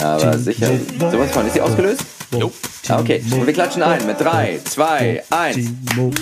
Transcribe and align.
Aber 0.00 0.38
sicher. 0.38 0.68
Sowas 0.98 1.30
von. 1.30 1.46
Ist 1.46 1.54
sie 1.54 1.60
ausgelöst? 1.60 2.02
Nope. 2.32 2.54
Ah, 2.88 2.98
Okay. 3.00 3.22
Und 3.30 3.46
wir 3.46 3.52
klatschen 3.52 3.82
ein 3.82 4.06
mit 4.06 4.20
3, 4.20 4.60
2, 4.64 5.22
1. 5.30 5.56
Nur 5.96 6.12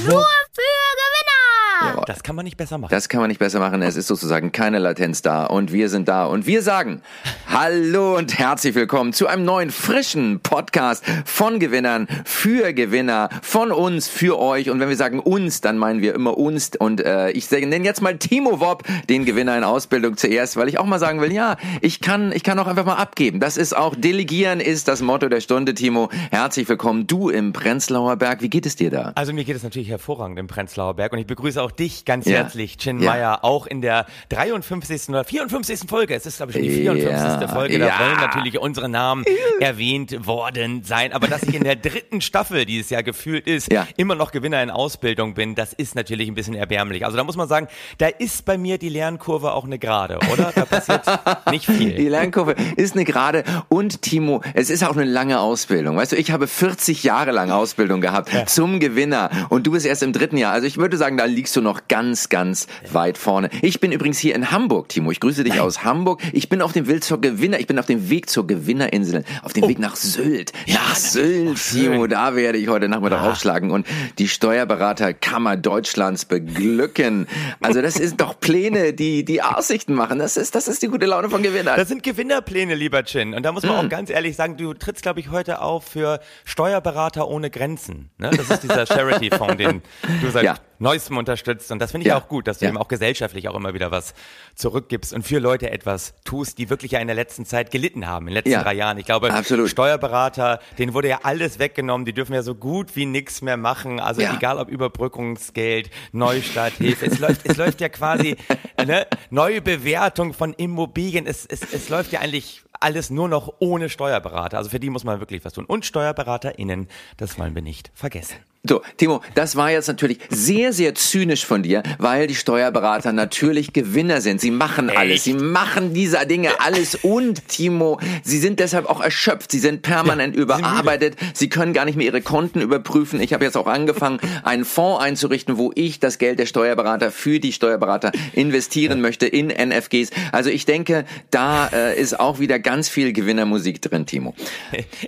Das 2.06 2.24
kann 2.24 2.34
man 2.34 2.44
nicht 2.44 2.56
besser 2.56 2.78
machen. 2.78 2.90
Das 2.90 3.08
kann 3.08 3.20
man 3.20 3.28
nicht 3.28 3.38
besser 3.38 3.60
machen. 3.60 3.80
Es 3.82 3.96
ist 3.96 4.08
sozusagen 4.08 4.50
keine 4.50 4.78
Latenz 4.78 5.22
da. 5.22 5.44
Und 5.44 5.72
wir 5.72 5.88
sind 5.88 6.08
da. 6.08 6.24
Und 6.24 6.46
wir 6.46 6.62
sagen 6.62 7.00
Hallo 7.48 8.16
und 8.16 8.38
herzlich 8.38 8.74
willkommen 8.74 9.12
zu 9.12 9.26
einem 9.28 9.44
neuen, 9.44 9.70
frischen 9.70 10.40
Podcast 10.40 11.04
von 11.24 11.60
Gewinnern 11.60 12.08
für 12.24 12.72
Gewinner, 12.72 13.28
von 13.42 13.70
uns 13.70 14.08
für 14.08 14.38
euch. 14.38 14.70
Und 14.70 14.80
wenn 14.80 14.88
wir 14.88 14.96
sagen 14.96 15.20
uns, 15.20 15.60
dann 15.60 15.78
meinen 15.78 16.00
wir 16.00 16.14
immer 16.14 16.38
uns. 16.38 16.70
Und 16.76 17.00
äh, 17.00 17.30
ich 17.30 17.50
nenne 17.50 17.84
jetzt 17.84 18.02
mal 18.02 18.16
Timo 18.16 18.58
Wob, 18.58 18.82
den 19.08 19.24
Gewinner 19.24 19.56
in 19.56 19.64
Ausbildung 19.64 20.16
zuerst, 20.16 20.56
weil 20.56 20.68
ich 20.68 20.78
auch 20.78 20.86
mal 20.86 20.98
sagen 20.98 21.20
will, 21.20 21.30
ja, 21.30 21.56
ich 21.82 22.00
kann, 22.00 22.32
ich 22.32 22.42
kann 22.42 22.58
auch 22.58 22.66
einfach 22.66 22.86
mal 22.86 22.96
abgeben. 22.96 23.38
Das 23.38 23.56
ist 23.56 23.76
auch, 23.76 23.94
delegieren 23.94 24.60
ist 24.60 24.88
das 24.88 25.02
Motto 25.02 25.28
der 25.28 25.40
Stunde, 25.40 25.74
Timo. 25.74 26.08
Herzlich 26.30 26.68
willkommen, 26.68 27.06
du 27.06 27.28
im 27.28 27.52
Prenzlauer 27.52 28.16
Berg. 28.16 28.42
Wie 28.42 28.50
geht 28.50 28.66
es 28.66 28.76
dir 28.76 28.90
da? 28.90 29.12
Also 29.14 29.32
mir 29.32 29.44
geht 29.44 29.56
es 29.56 29.62
natürlich 29.62 29.90
hervorragend 29.90 30.38
im 30.38 30.46
Prenzlauer 30.46 30.94
Berg 30.94 31.12
und 31.12 31.18
ich 31.18 31.26
begrüße 31.26 31.62
auch 31.62 31.70
dich 31.70 31.91
ganz 32.04 32.26
Ja. 32.26 32.38
herzlich, 32.38 32.76
Chin 32.78 33.00
Ja. 33.00 33.10
Meyer, 33.10 33.44
auch 33.44 33.66
in 33.66 33.80
der 33.82 34.06
53. 34.28 35.10
oder 35.10 35.24
54. 35.24 35.88
Folge. 35.88 36.14
Es 36.14 36.26
ist, 36.26 36.38
glaube 36.38 36.52
ich, 36.52 36.56
schon 36.56 36.64
die 36.64 36.82
Ja. 36.82 36.92
54. 36.94 37.48
Folge. 37.50 37.78
Da 37.78 37.86
Ja. 37.86 37.98
wollen 38.00 38.16
natürlich 38.16 38.58
unsere 38.58 38.88
Namen 38.88 39.24
erwähnt 39.60 40.26
worden 40.26 40.82
sein. 40.84 41.12
Aber 41.12 41.28
dass 41.28 41.42
ich 41.42 41.54
in 41.54 41.64
der 41.64 41.76
dritten 41.76 42.20
Staffel 42.20 42.64
dieses 42.64 42.90
Jahr 42.90 43.02
gefühlt 43.02 43.46
ist, 43.46 43.72
Ja. 43.72 43.86
immer 43.96 44.14
noch 44.14 44.32
Gewinner 44.32 44.62
in 44.62 44.70
Ausbildung 44.70 45.34
bin, 45.34 45.54
das 45.54 45.72
ist 45.72 45.94
natürlich 45.94 46.28
ein 46.28 46.34
bisschen 46.34 46.54
erbärmlich. 46.54 47.04
Also 47.04 47.16
da 47.16 47.24
muss 47.24 47.36
man 47.36 47.48
sagen, 47.48 47.68
da 47.98 48.06
ist 48.06 48.44
bei 48.44 48.58
mir 48.58 48.78
die 48.78 48.88
Lernkurve 48.88 49.52
auch 49.52 49.64
eine 49.64 49.78
Gerade, 49.78 50.18
oder? 50.32 50.52
Da 50.54 50.64
passiert 50.64 51.02
nicht 51.50 51.68
Die 51.68 51.72
viel. 51.72 52.08
Lernkurve 52.08 52.54
ist 52.76 52.94
eine 52.94 53.04
gerade 53.04 53.44
und 53.68 54.02
Timo, 54.02 54.42
es 54.54 54.70
ist 54.70 54.84
auch 54.84 54.96
eine 54.96 55.04
lange 55.04 55.40
Ausbildung. 55.40 55.96
Weißt 55.96 56.12
du, 56.12 56.16
ich 56.16 56.30
habe 56.30 56.46
40 56.46 57.02
Jahre 57.04 57.30
lang 57.32 57.50
Ausbildung 57.50 58.00
gehabt 58.00 58.30
zum 58.46 58.80
Gewinner 58.80 59.30
und 59.48 59.66
du 59.66 59.72
bist 59.72 59.86
erst 59.86 60.02
im 60.02 60.12
dritten 60.12 60.36
Jahr. 60.36 60.52
Also 60.52 60.66
ich 60.66 60.76
würde 60.78 60.96
sagen, 60.96 61.16
da 61.16 61.24
liegst 61.24 61.54
du 61.56 61.60
noch 61.60 61.80
ganz, 61.88 62.28
ganz 62.28 62.66
weit 62.90 63.18
vorne. 63.18 63.50
Ich 63.60 63.80
bin 63.80 63.92
übrigens 63.92 64.18
hier 64.18 64.34
in 64.34 64.50
Hamburg, 64.50 64.88
Timo. 64.88 65.10
Ich 65.10 65.20
grüße 65.20 65.44
dich 65.44 65.60
aus 65.60 65.84
Hamburg. 65.84 66.20
Ich 66.32 66.48
bin 66.48 66.62
auf 66.62 66.72
dem 66.72 66.88
Weg 66.88 67.04
zur 67.04 67.20
Gewinner, 67.20 67.60
ich 67.60 67.66
bin 67.66 67.78
auf 67.78 67.86
dem 67.86 68.08
Weg 68.10 68.28
zur 68.28 68.46
Gewinnerinsel, 68.46 69.24
auf 69.42 69.52
dem 69.52 69.68
Weg 69.68 69.78
nach 69.78 69.96
Sylt. 69.96 70.52
nach 70.68 70.94
Sylt, 70.94 71.58
Timo, 71.70 72.06
da 72.06 72.34
werde 72.36 72.58
ich 72.58 72.68
heute 72.68 72.88
Nachmittag 72.88 73.22
aufschlagen 73.22 73.70
und 73.70 73.86
die 74.18 74.28
Steuerberaterkammer 74.28 75.56
Deutschlands 75.56 76.24
beglücken. 76.24 77.26
Also 77.60 77.82
das 77.82 77.94
sind 77.94 78.20
doch 78.20 78.38
Pläne, 78.38 78.92
die 78.92 79.24
die 79.24 79.42
Aussichten 79.42 79.94
machen. 79.94 80.18
Das 80.18 80.36
ist, 80.36 80.54
das 80.54 80.68
ist 80.68 80.82
die 80.82 80.88
gute 80.88 81.06
Laune 81.06 81.30
von 81.30 81.42
Gewinnern. 81.42 81.76
Das 81.76 81.88
sind 81.88 82.02
Gewinnerpläne, 82.02 82.74
lieber 82.74 83.04
Chin. 83.04 83.34
Und 83.34 83.42
da 83.42 83.52
muss 83.52 83.62
man 83.62 83.86
auch 83.86 83.88
ganz 83.88 84.10
ehrlich 84.10 84.36
sagen, 84.36 84.56
du 84.56 84.74
trittst, 84.74 85.02
glaube 85.02 85.20
ich, 85.20 85.30
heute 85.30 85.60
auf 85.60 85.84
für 85.84 86.20
Steuerberater 86.44 87.28
ohne 87.28 87.50
Grenzen. 87.50 88.10
Ne? 88.18 88.30
Das 88.30 88.50
ist 88.50 88.62
dieser 88.62 88.86
Charity-Fonds, 88.92 89.56
den 89.56 89.82
du 90.20 90.30
seit 90.30 90.44
Ja. 90.44 90.54
Neuestem 90.82 91.16
unterstützt. 91.16 91.70
Und 91.72 91.78
das 91.78 91.92
finde 91.92 92.02
ich 92.06 92.08
Ja. 92.08 92.18
auch 92.18 92.28
gut, 92.28 92.46
dass 92.46 92.58
du 92.58 92.64
Ja. 92.66 92.70
eben 92.70 92.78
auch 92.78 92.88
gesellschaftlich 92.88 93.48
auch 93.48 93.54
immer 93.54 93.72
wieder 93.72 93.90
was 93.90 94.14
zurückgibst 94.54 95.12
und 95.14 95.22
für 95.22 95.38
Leute 95.38 95.70
etwas 95.70 96.14
tust, 96.24 96.58
die 96.58 96.68
wirklich 96.68 96.92
ja 96.92 96.98
in 97.00 97.06
der 97.06 97.16
letzten 97.16 97.46
Zeit 97.46 97.70
gelitten 97.70 98.06
haben, 98.06 98.26
in 98.26 98.30
den 98.32 98.34
letzten 98.34 98.50
Ja. 98.50 98.62
drei 98.62 98.74
Jahren. 98.74 98.98
Ich 98.98 99.06
glaube, 99.06 99.32
Absolut. 99.32 99.70
Steuerberater, 99.70 100.60
denen 100.78 100.92
wurde 100.92 101.08
ja 101.08 101.20
alles 101.22 101.58
weggenommen, 101.58 102.04
die 102.04 102.12
dürfen 102.12 102.34
ja 102.34 102.42
so 102.42 102.54
gut 102.54 102.94
wie 102.96 103.06
nichts 103.06 103.40
mehr 103.42 103.56
machen. 103.56 104.00
Also 104.00 104.20
egal 104.22 104.58
ob 104.58 104.68
Überbrückungsgeld, 104.68 105.90
Neustarthilfe, 106.12 107.06
es 107.06 107.18
läuft, 107.18 107.42
es 107.48 107.56
läuft 107.56 107.80
ja 107.80 107.88
quasi 107.88 108.36
ne, 108.84 109.06
neue 109.30 109.60
Bewertung 109.62 110.34
von 110.34 110.52
Immobilien. 110.54 111.26
Es, 111.26 111.46
es, 111.46 111.60
es 111.72 111.88
läuft 111.88 112.12
ja 112.12 112.20
eigentlich 112.20 112.62
alles 112.80 113.10
nur 113.10 113.28
noch 113.28 113.52
ohne 113.60 113.88
Steuerberater. 113.88 114.58
Also 114.58 114.70
für 114.70 114.80
die 114.80 114.90
muss 114.90 115.04
man 115.04 115.20
wirklich 115.20 115.44
was 115.44 115.52
tun. 115.52 115.64
Und 115.64 115.86
SteuerberaterInnen, 115.86 116.88
das 117.16 117.38
wollen 117.38 117.54
wir 117.54 117.62
nicht 117.62 117.90
vergessen. 117.94 118.36
So, 118.64 118.80
Timo, 118.96 119.22
das 119.34 119.56
war 119.56 119.72
jetzt 119.72 119.88
natürlich 119.88 120.18
sehr, 120.30 120.72
sehr 120.72 120.94
zynisch 120.94 121.44
von 121.44 121.64
dir, 121.64 121.82
weil 121.98 122.28
die 122.28 122.36
Steuerberater 122.36 123.12
natürlich 123.12 123.72
Gewinner 123.72 124.20
sind. 124.20 124.40
Sie 124.40 124.52
machen 124.52 124.88
alles. 124.88 125.24
Sie 125.24 125.34
machen 125.34 125.94
diese 125.94 126.24
Dinge 126.26 126.60
alles. 126.60 126.94
Und, 126.94 127.48
Timo, 127.48 127.98
sie 128.22 128.38
sind 128.38 128.60
deshalb 128.60 128.86
auch 128.86 129.00
erschöpft. 129.00 129.50
Sie 129.50 129.58
sind 129.58 129.82
permanent 129.82 130.36
überarbeitet. 130.36 131.16
Sie 131.34 131.48
können 131.48 131.72
gar 131.72 131.84
nicht 131.84 131.96
mehr 131.96 132.06
ihre 132.06 132.22
Konten 132.22 132.60
überprüfen. 132.60 133.20
Ich 133.20 133.32
habe 133.32 133.44
jetzt 133.44 133.56
auch 133.56 133.66
angefangen, 133.66 134.20
einen 134.44 134.64
Fonds 134.64 135.02
einzurichten, 135.02 135.56
wo 135.56 135.72
ich 135.74 135.98
das 135.98 136.18
Geld 136.18 136.38
der 136.38 136.46
Steuerberater 136.46 137.10
für 137.10 137.40
die 137.40 137.52
Steuerberater 137.52 138.12
investieren 138.32 139.00
möchte 139.00 139.26
in 139.26 139.48
NFGs. 139.48 140.10
Also 140.30 140.50
ich 140.50 140.66
denke, 140.66 141.04
da 141.32 141.66
äh, 141.66 142.00
ist 142.00 142.20
auch 142.20 142.38
wieder 142.38 142.60
ganz 142.60 142.88
viel 142.88 143.12
Gewinnermusik 143.12 143.82
drin, 143.82 144.06
Timo. 144.06 144.36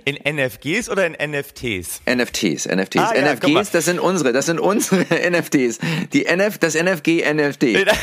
In 0.03 0.15
NFGs 0.15 0.89
oder 0.89 1.05
in 1.05 1.13
NFTs? 1.13 2.01
NFTs, 2.05 2.67
NFTs. 2.67 2.99
Ah, 2.99 3.15
ja, 3.15 3.44
mal. 3.44 3.44
NFGs, 3.47 3.71
das 3.71 3.85
sind 3.85 3.99
unsere, 3.99 4.33
das 4.33 4.45
sind 4.47 4.59
unsere 4.59 5.05
NFTs. 5.31 5.79
Die 6.13 6.25
NF, 6.25 6.57
das 6.57 6.75
NFG 6.75 7.23
NFT. 7.33 7.63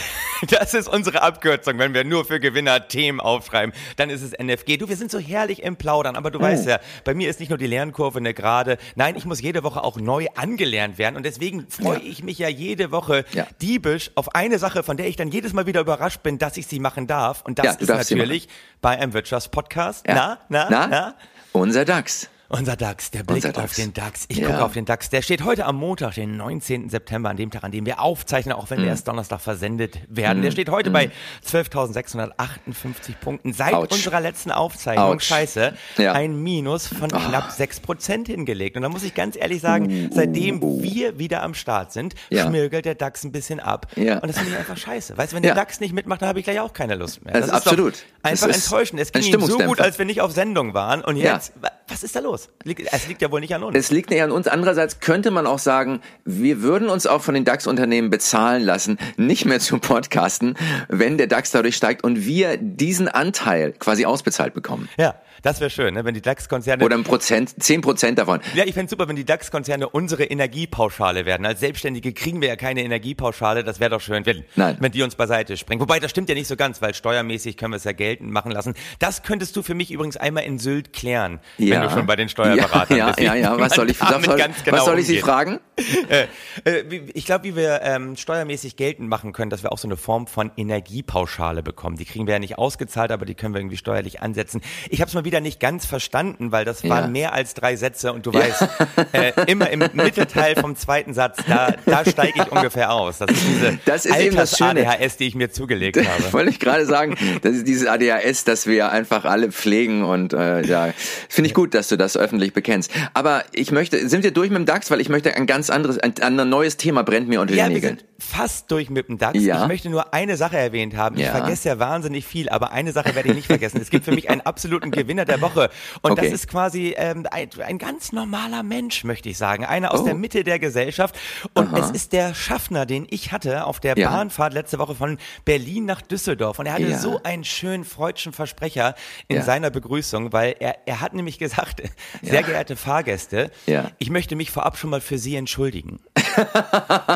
Das 0.51 0.75
ist 0.75 0.89
unsere 0.89 1.23
Abkürzung, 1.23 1.79
wenn 1.79 1.95
wir 1.95 2.03
nur 2.03 2.25
für 2.25 2.41
Gewinner 2.41 2.89
Themen 2.89 3.21
aufschreiben, 3.21 3.73
dann 3.95 4.11
ist 4.11 4.23
es 4.23 4.33
NFG. 4.33 4.77
Du, 4.77 4.89
wir 4.89 4.97
sind 4.97 5.09
so 5.09 5.21
herrlich 5.21 5.63
im 5.63 5.77
Plaudern, 5.77 6.17
aber 6.17 6.33
du 6.33 6.41
Oh. 6.41 6.43
weißt 6.43 6.67
ja, 6.67 6.81
bei 7.05 7.15
mir 7.15 7.31
ist 7.31 7.39
nicht 7.39 7.51
nur 7.51 7.59
die 7.59 7.69
Lernkurve 7.69 8.19
eine 8.19 8.35
Gerade, 8.35 8.77
nein, 8.97 9.15
ich 9.15 9.25
muss 9.25 9.41
jede 9.41 9.63
Woche 9.63 9.85
auch 9.85 9.99
neu 9.99 10.27
angelernt 10.35 10.99
werden 10.99 11.15
und 11.15 11.25
deswegen 11.25 11.69
freue 11.69 11.99
Ja. 11.99 12.05
ich 12.05 12.25
mich 12.25 12.39
ja 12.41 12.49
jede 12.49 12.91
Woche 12.91 13.25
Ja. 13.35 13.47
diebisch 13.61 14.11
auf 14.17 14.35
eine 14.35 14.59
Sache, 14.59 14.83
von 14.83 14.97
der 14.97 15.07
ich 15.07 15.15
dann 15.15 15.29
jedes 15.29 15.53
Mal 15.53 15.67
wieder 15.67 15.81
überrascht 15.81 16.25
bin, 16.25 16.39
dass 16.41 16.57
ich 16.57 16.67
sie 16.67 16.81
machen 16.81 17.07
darf 17.07 17.43
und 17.43 17.61
das 17.61 17.67
Ja, 17.67 17.73
ist 17.75 17.89
natürlich 17.89 18.49
bei 18.81 18.99
einem 18.99 19.13
Wirtschaftspodcast. 19.13 20.09
Ja. 20.09 20.39
Na, 20.49 20.69
na, 20.71 20.87
na? 20.89 21.15
Unser 21.53 21.85
DAX. 21.85 22.29
Unser 22.55 22.77
DAX, 22.77 23.11
der 23.11 23.23
Blick 23.23 23.37
Unser 23.47 23.49
auf 23.49 23.55
DAX. 23.55 23.77
den 23.77 23.95
DAX. 23.95 24.25
Ich 24.29 24.37
Ja. 24.37 24.49
gucke 24.49 24.63
auf 24.63 24.73
den 24.75 24.85
DAX. 24.85 25.09
Der 25.09 25.23
steht 25.23 25.43
heute 25.43 25.65
am 25.65 25.77
Montag, 25.77 26.15
den 26.17 26.37
19. 26.37 26.91
September, 26.91 27.31
an 27.31 27.39
dem 27.39 27.51
Tag, 27.51 27.65
an 27.65 27.73
dem 27.73 27.87
wir 27.87 27.99
aufzeichnen, 27.99 28.55
auch 28.55 28.69
wenn 28.69 28.79
Mhm. 28.81 28.83
wir 28.85 28.91
erst 28.91 29.09
Donnerstag 29.09 29.41
versendet 29.41 29.99
werden. 30.09 30.43
Der 30.43 30.51
steht 30.51 30.69
heute 30.69 30.91
bei 30.91 31.11
12.658 31.41 33.15
Punkten. 33.21 33.55
Seit 33.55 33.73
Autsch. 33.73 33.93
unserer 33.95 34.21
letzten 34.21 34.51
Aufzeichnung, 34.51 35.07
Autsch. 35.15 35.25
scheiße, 35.29 35.73
Ja. 35.97 36.13
ein 36.13 36.43
Minus 36.43 36.87
von 36.89 37.09
knapp 37.09 37.53
6 37.53 37.81
Prozent 37.81 38.27
hingelegt. 38.29 38.77
Und 38.77 38.83
da 38.83 38.91
muss 38.91 39.03
ich 39.03 39.15
ganz 39.15 39.35
ehrlich 39.37 39.63
sagen, 39.63 40.11
seitdem 40.13 40.61
wir 40.83 41.19
wieder 41.19 41.43
am 41.43 41.55
Start 41.55 41.93
sind, 41.93 42.13
Uh. 42.31 42.35
Ja. 42.35 42.47
schmirgelt 42.47 42.85
der 42.85 42.95
DAX 42.97 43.25
ein 43.25 43.33
bisschen 43.33 43.61
ab. 43.61 43.87
Ja. 43.97 44.19
Und 44.19 44.29
das 44.29 44.37
finde 44.37 44.53
ich 44.53 44.59
einfach 44.59 44.77
scheiße. 44.77 45.17
Weißt 45.17 45.33
du, 45.33 45.37
wenn 45.37 45.43
der 45.43 45.55
DAX 45.55 45.81
nicht 45.81 45.95
mitmacht, 45.95 46.21
dann 46.21 46.29
habe 46.29 46.39
ich 46.39 46.45
gleich 46.45 46.61
auch 46.61 46.75
keine 46.75 46.97
Lust 46.97 47.25
mehr. 47.25 47.33
Das 47.33 47.47
ist 47.47 47.51
doch 47.51 47.57
absolut. 47.57 47.95
Einfach 48.23 48.47
Das 48.49 48.57
ist 48.59 48.65
enttäuschend. 48.67 49.01
Es 49.01 49.11
ging 49.11 49.23
ihm 49.25 49.41
so 49.41 49.59
gut, 49.59 49.81
als 49.81 49.99
wir 49.99 50.05
nicht 50.05 50.21
auf 50.21 50.33
Sendung 50.33 50.75
waren. 50.75 51.03
Und 51.03 51.17
jetzt, 51.17 51.53
wa- 51.63 51.71
was 51.89 52.03
ist 52.03 52.15
da 52.15 52.21
los? 52.21 52.42
Liegt- 52.65 52.83
Es 52.93 53.09
liegt 53.09 53.21
ja 53.23 53.31
wohl 53.31 53.41
nicht 53.41 53.55
an 53.55 53.63
uns. 53.65 53.77
Es 53.77 53.91
liegt 53.91 54.11
nicht 54.11 54.23
an 54.23 54.31
uns. 54.31 54.47
Andererseits 54.49 55.01
könnte 55.01 55.31
man 55.31 55.47
auch 55.47 55.59
sagen, 55.59 56.01
wir 56.25 56.63
würden 56.63 56.89
uns 56.89 57.07
auch 57.07 57.21
von 57.23 57.35
den 57.35 57.45
DAX-Unternehmen 57.45 58.11
bezahlen 58.11 58.63
lassen, 58.63 58.99
nicht 59.17 59.45
mehr 59.47 59.59
zu 59.61 59.79
podcasten, 59.79 60.57
wenn 60.89 61.19
der 61.19 61.27
DAX 61.27 61.51
dadurch 61.51 61.77
steigt 61.77 62.05
und 62.05 62.25
wir 62.25 62.57
diesen 62.57 63.09
Anteil 63.09 63.73
quasi 63.73 64.05
ausbezahlt 64.07 64.55
bekommen. 64.55 64.89
Ja, 64.97 65.17
das 65.43 65.59
wäre 65.61 65.71
schön, 65.71 65.95
ne? 65.95 66.05
wenn 66.05 66.15
die 66.15 66.23
DAX-Konzerne. 66.23 66.85
Oder 66.85 66.97
ein 66.97 67.03
Prozent, 67.03 67.61
zehn 67.61 67.81
Prozent 67.81 68.19
davon. 68.19 68.39
ja, 68.55 68.65
ich 68.65 68.75
fände 68.75 68.89
super, 68.89 69.09
wenn 69.09 69.17
die 69.17 69.25
DAX-Konzerne 69.25 69.89
unsere 69.89 70.25
Energiepauschale 70.25 71.27
werden. 71.27 71.45
Als 71.47 71.59
Selbstständige 71.61 72.13
kriegen 72.13 72.41
wir 72.41 72.49
ja 72.49 72.57
keine 72.57 72.83
Energiepauschale. 72.85 73.65
Das 73.65 73.81
wäre 73.81 73.91
doch 73.91 74.01
schön, 74.01 74.25
wenn, 74.25 74.45
Nein. 74.55 74.77
wenn 74.79 74.93
die 74.93 75.03
uns 75.03 75.17
beiseite 75.17 75.57
springen. 75.57 75.81
Wobei, 75.81 75.99
das 75.99 76.13
stimmt 76.13 76.29
ja 76.29 76.37
nicht 76.37 76.47
so 76.47 76.55
ganz, 76.55 76.81
weil 76.81 76.95
steuermäßig 76.95 77.57
können 77.57 77.73
wir 77.73 77.77
es 77.79 77.85
ja 77.85 77.93
geltend 77.93 78.31
machen 78.31 78.53
lassen. 78.53 78.75
Das 79.01 79.25
könntest 79.25 79.57
du 79.57 79.63
für 79.63 79.75
mich 79.75 79.91
übrigens 79.91 80.17
einmal 80.17 80.45
in 80.45 80.61
Sylt 80.61 80.93
klären, 80.93 81.41
wenn 81.59 81.83
du 81.83 81.91
schon 81.91 82.07
bei 82.07 82.15
den 82.15 82.29
Steuerberatern 82.33 82.97
ja. 82.97 83.15
Ja, 83.19 83.23
ja, 83.23 83.35
ja. 83.35 83.59
Was 83.61 83.75
soll 83.75 83.91
ich, 83.91 83.99
damit 83.99 84.25
soll, 84.27 84.37
genau 84.65 84.77
was 84.79 84.85
soll 84.85 84.99
ich 84.99 85.07
Sie 85.07 85.19
fragen? 85.19 85.61
äh, 86.09 86.27
äh, 86.69 87.01
ich 87.15 87.25
glaube, 87.25 87.45
wie 87.45 87.57
wir 87.57 87.81
ähm, 87.83 88.17
steuermäßig 88.17 88.77
geltend 88.77 89.09
machen 89.09 89.33
können, 89.33 89.51
dass 89.51 89.63
wir 89.63 89.71
auch 89.73 89.79
so 89.79 89.87
eine 89.89 89.97
Form 89.97 90.27
von 90.27 90.51
Energiepauschale 90.57 91.63
bekommen. 91.63 91.97
Die 91.97 92.05
kriegen 92.05 92.27
wir 92.27 92.35
ja 92.35 92.39
nicht 92.41 92.59
ausgezahlt, 92.59 93.13
aber 93.13 93.25
die 93.25 93.35
können 93.35 93.55
wir 93.55 93.61
irgendwie 93.61 93.77
steuerlich 93.77 94.21
ansetzen. 94.21 94.61
Ich 94.91 95.01
habe 95.01 95.09
es 95.09 95.15
mal 95.15 95.25
wieder 95.25 95.41
nicht 95.41 95.61
ganz 95.61 95.87
verstanden, 95.87 96.53
weil 96.53 96.65
das 96.65 96.83
Ja. 96.83 96.91
waren 96.91 97.13
mehr 97.13 97.33
als 97.33 97.55
drei 97.55 97.77
Sätze 97.77 98.13
und 98.13 98.27
du 98.27 98.33
weißt, 98.35 98.67
äh, 99.13 99.33
immer 99.47 99.71
im 99.71 99.79
Mittelteil 99.93 100.57
vom 100.57 100.77
zweiten 100.77 101.15
Satz, 101.15 101.39
da, 101.47 101.75
da 101.87 102.05
steige 102.05 102.43
ich 102.43 102.51
ungefähr 102.53 102.93
aus. 102.93 103.19
Das 103.19 103.31
ist 103.31 103.47
diese 103.47 103.79
Das 103.85 104.07
ist 104.07 104.17
eben 104.19 104.37
das 104.37 104.57
Schöne. 104.57 104.89
ADHS, 104.89 105.17
die 105.17 105.27
ich 105.29 105.35
mir 105.35 105.51
zugelegt 105.51 105.97
habe. 106.07 106.33
Wollte 106.33 106.51
ich 106.51 106.61
gerade 106.61 106.87
sagen, 106.87 107.17
das 107.43 107.53
ist 107.55 107.67
dieses 107.69 107.87
ADHS, 107.87 108.45
das 108.45 108.67
wir 108.67 108.91
einfach 108.91 109.25
alle 109.25 109.51
pflegen 109.53 110.05
und 110.05 110.33
äh, 110.33 110.63
ja, 110.67 110.93
finde 111.29 111.49
ich 111.49 111.55
gut, 111.55 111.75
dass 111.75 111.89
du 111.89 111.97
das 111.97 112.12
öffentlich 112.17 112.53
bekennst. 112.53 112.91
Aber 113.15 113.45
ich 113.53 113.71
möchte, 113.73 114.09
sind 114.09 114.23
wir 114.25 114.31
durch 114.33 114.51
mit 114.51 114.59
dem 114.59 114.67
DAX, 114.67 114.91
weil 114.91 115.01
ich 115.01 115.09
möchte 115.09 115.35
ein 115.35 115.47
ganz 115.47 115.71
anderes, 115.71 115.99
ein, 115.99 116.15
ein 116.21 116.49
neues 116.49 116.77
Thema 116.77 117.03
brennt 117.03 117.29
mir 117.29 117.41
unter 117.41 117.55
Ja, 117.55 117.65
den 117.65 117.71
wir 117.71 117.75
Nägeln. 117.77 117.99
sind, 117.99 118.09
fast 118.19 118.71
durch 118.71 118.91
mit 118.91 119.09
dem 119.09 119.19
DAX. 119.19 119.39
Ja. 119.43 119.63
Ich 119.63 119.69
möchte 119.69 119.91
nur 119.91 120.13
eine 120.15 120.37
Sache 120.37 120.57
erwähnt 120.57 120.97
haben. 120.97 121.17
Ich 121.17 121.23
Ja. 121.25 121.33
vergesse 121.33 121.69
ja 121.69 121.79
wahnsinnig 121.79 122.27
viel, 122.27 122.49
aber 122.49 122.73
eine 122.73 122.93
Sache 122.93 123.15
werde 123.15 123.29
ich 123.31 123.35
nicht 123.35 123.47
vergessen. 123.47 123.81
Es 123.81 123.91
gibt 123.91 124.05
für 124.05 124.13
mich 124.13 124.31
einen 124.31 124.41
absoluten 124.43 124.91
Gewinner 124.91 125.25
der 125.25 125.41
Woche. 125.41 125.71
Und 126.03 126.13
Okay. 126.13 126.23
das 126.25 126.33
ist 126.33 126.49
quasi 126.49 126.95
ähm, 126.97 127.27
ein, 127.31 127.49
ein 127.67 127.79
ganz 127.79 128.13
normaler 128.13 128.63
Mensch, 128.63 129.05
möchte 129.05 129.29
ich 129.29 129.39
sagen. 129.39 129.65
Einer 129.65 129.93
aus 129.93 130.01
Oh. 130.01 130.05
der 130.05 130.15
Mitte 130.15 130.45
der 130.45 130.59
Gesellschaft. 130.59 131.19
Und 131.55 131.77
es 131.77 131.91
ist 131.91 132.13
der 132.13 132.35
Schaffner, 132.35 132.87
den 132.87 133.07
ich 133.11 133.33
hatte 133.33 133.65
auf 133.67 133.81
der 133.81 133.97
Ja. 133.97 134.11
Bahnfahrt 134.11 134.53
letzte 134.55 134.79
Woche 134.79 134.95
von 134.95 135.19
Berlin 135.45 135.85
nach 135.85 136.01
Düsseldorf. 136.03 136.59
Und 136.59 136.67
er 136.67 136.75
hatte 136.75 136.83
Ja. 136.85 136.99
so 136.99 137.21
einen 137.23 137.45
schönen 137.45 137.85
freudschen 137.85 138.33
Versprecher 138.33 138.95
in 139.29 139.43
seiner 139.43 139.71
Begrüßung, 139.71 140.33
weil 140.33 140.55
er, 140.61 140.77
er 140.87 141.01
hat 141.01 141.15
nämlich 141.15 141.39
gesagt, 141.39 141.83
sehr 142.23 142.43
geehrte 142.43 142.77
Fahrgäste, 142.77 143.51
Ja. 143.67 143.91
ich 143.99 144.11
möchte 144.11 144.37
mich 144.37 144.51
vorab 144.51 144.77
schon 144.79 144.91
mal 144.91 145.01
für 145.01 145.19
Sie 145.19 145.37
entschuldigen. 145.37 146.01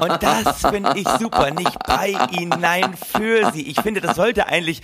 Und 0.00 0.22
das 0.22 0.60
finde 0.60 0.92
ich 0.96 1.08
super. 1.18 1.50
Nicht 1.50 1.78
bei 1.86 2.14
Ihnen, 2.38 2.52
nein, 2.60 2.94
für 2.96 3.50
Sie. 3.52 3.66
Ich 3.68 3.80
finde, 3.80 4.00
das 4.00 4.16
sollte 4.16 4.46
eigentlich 4.46 4.82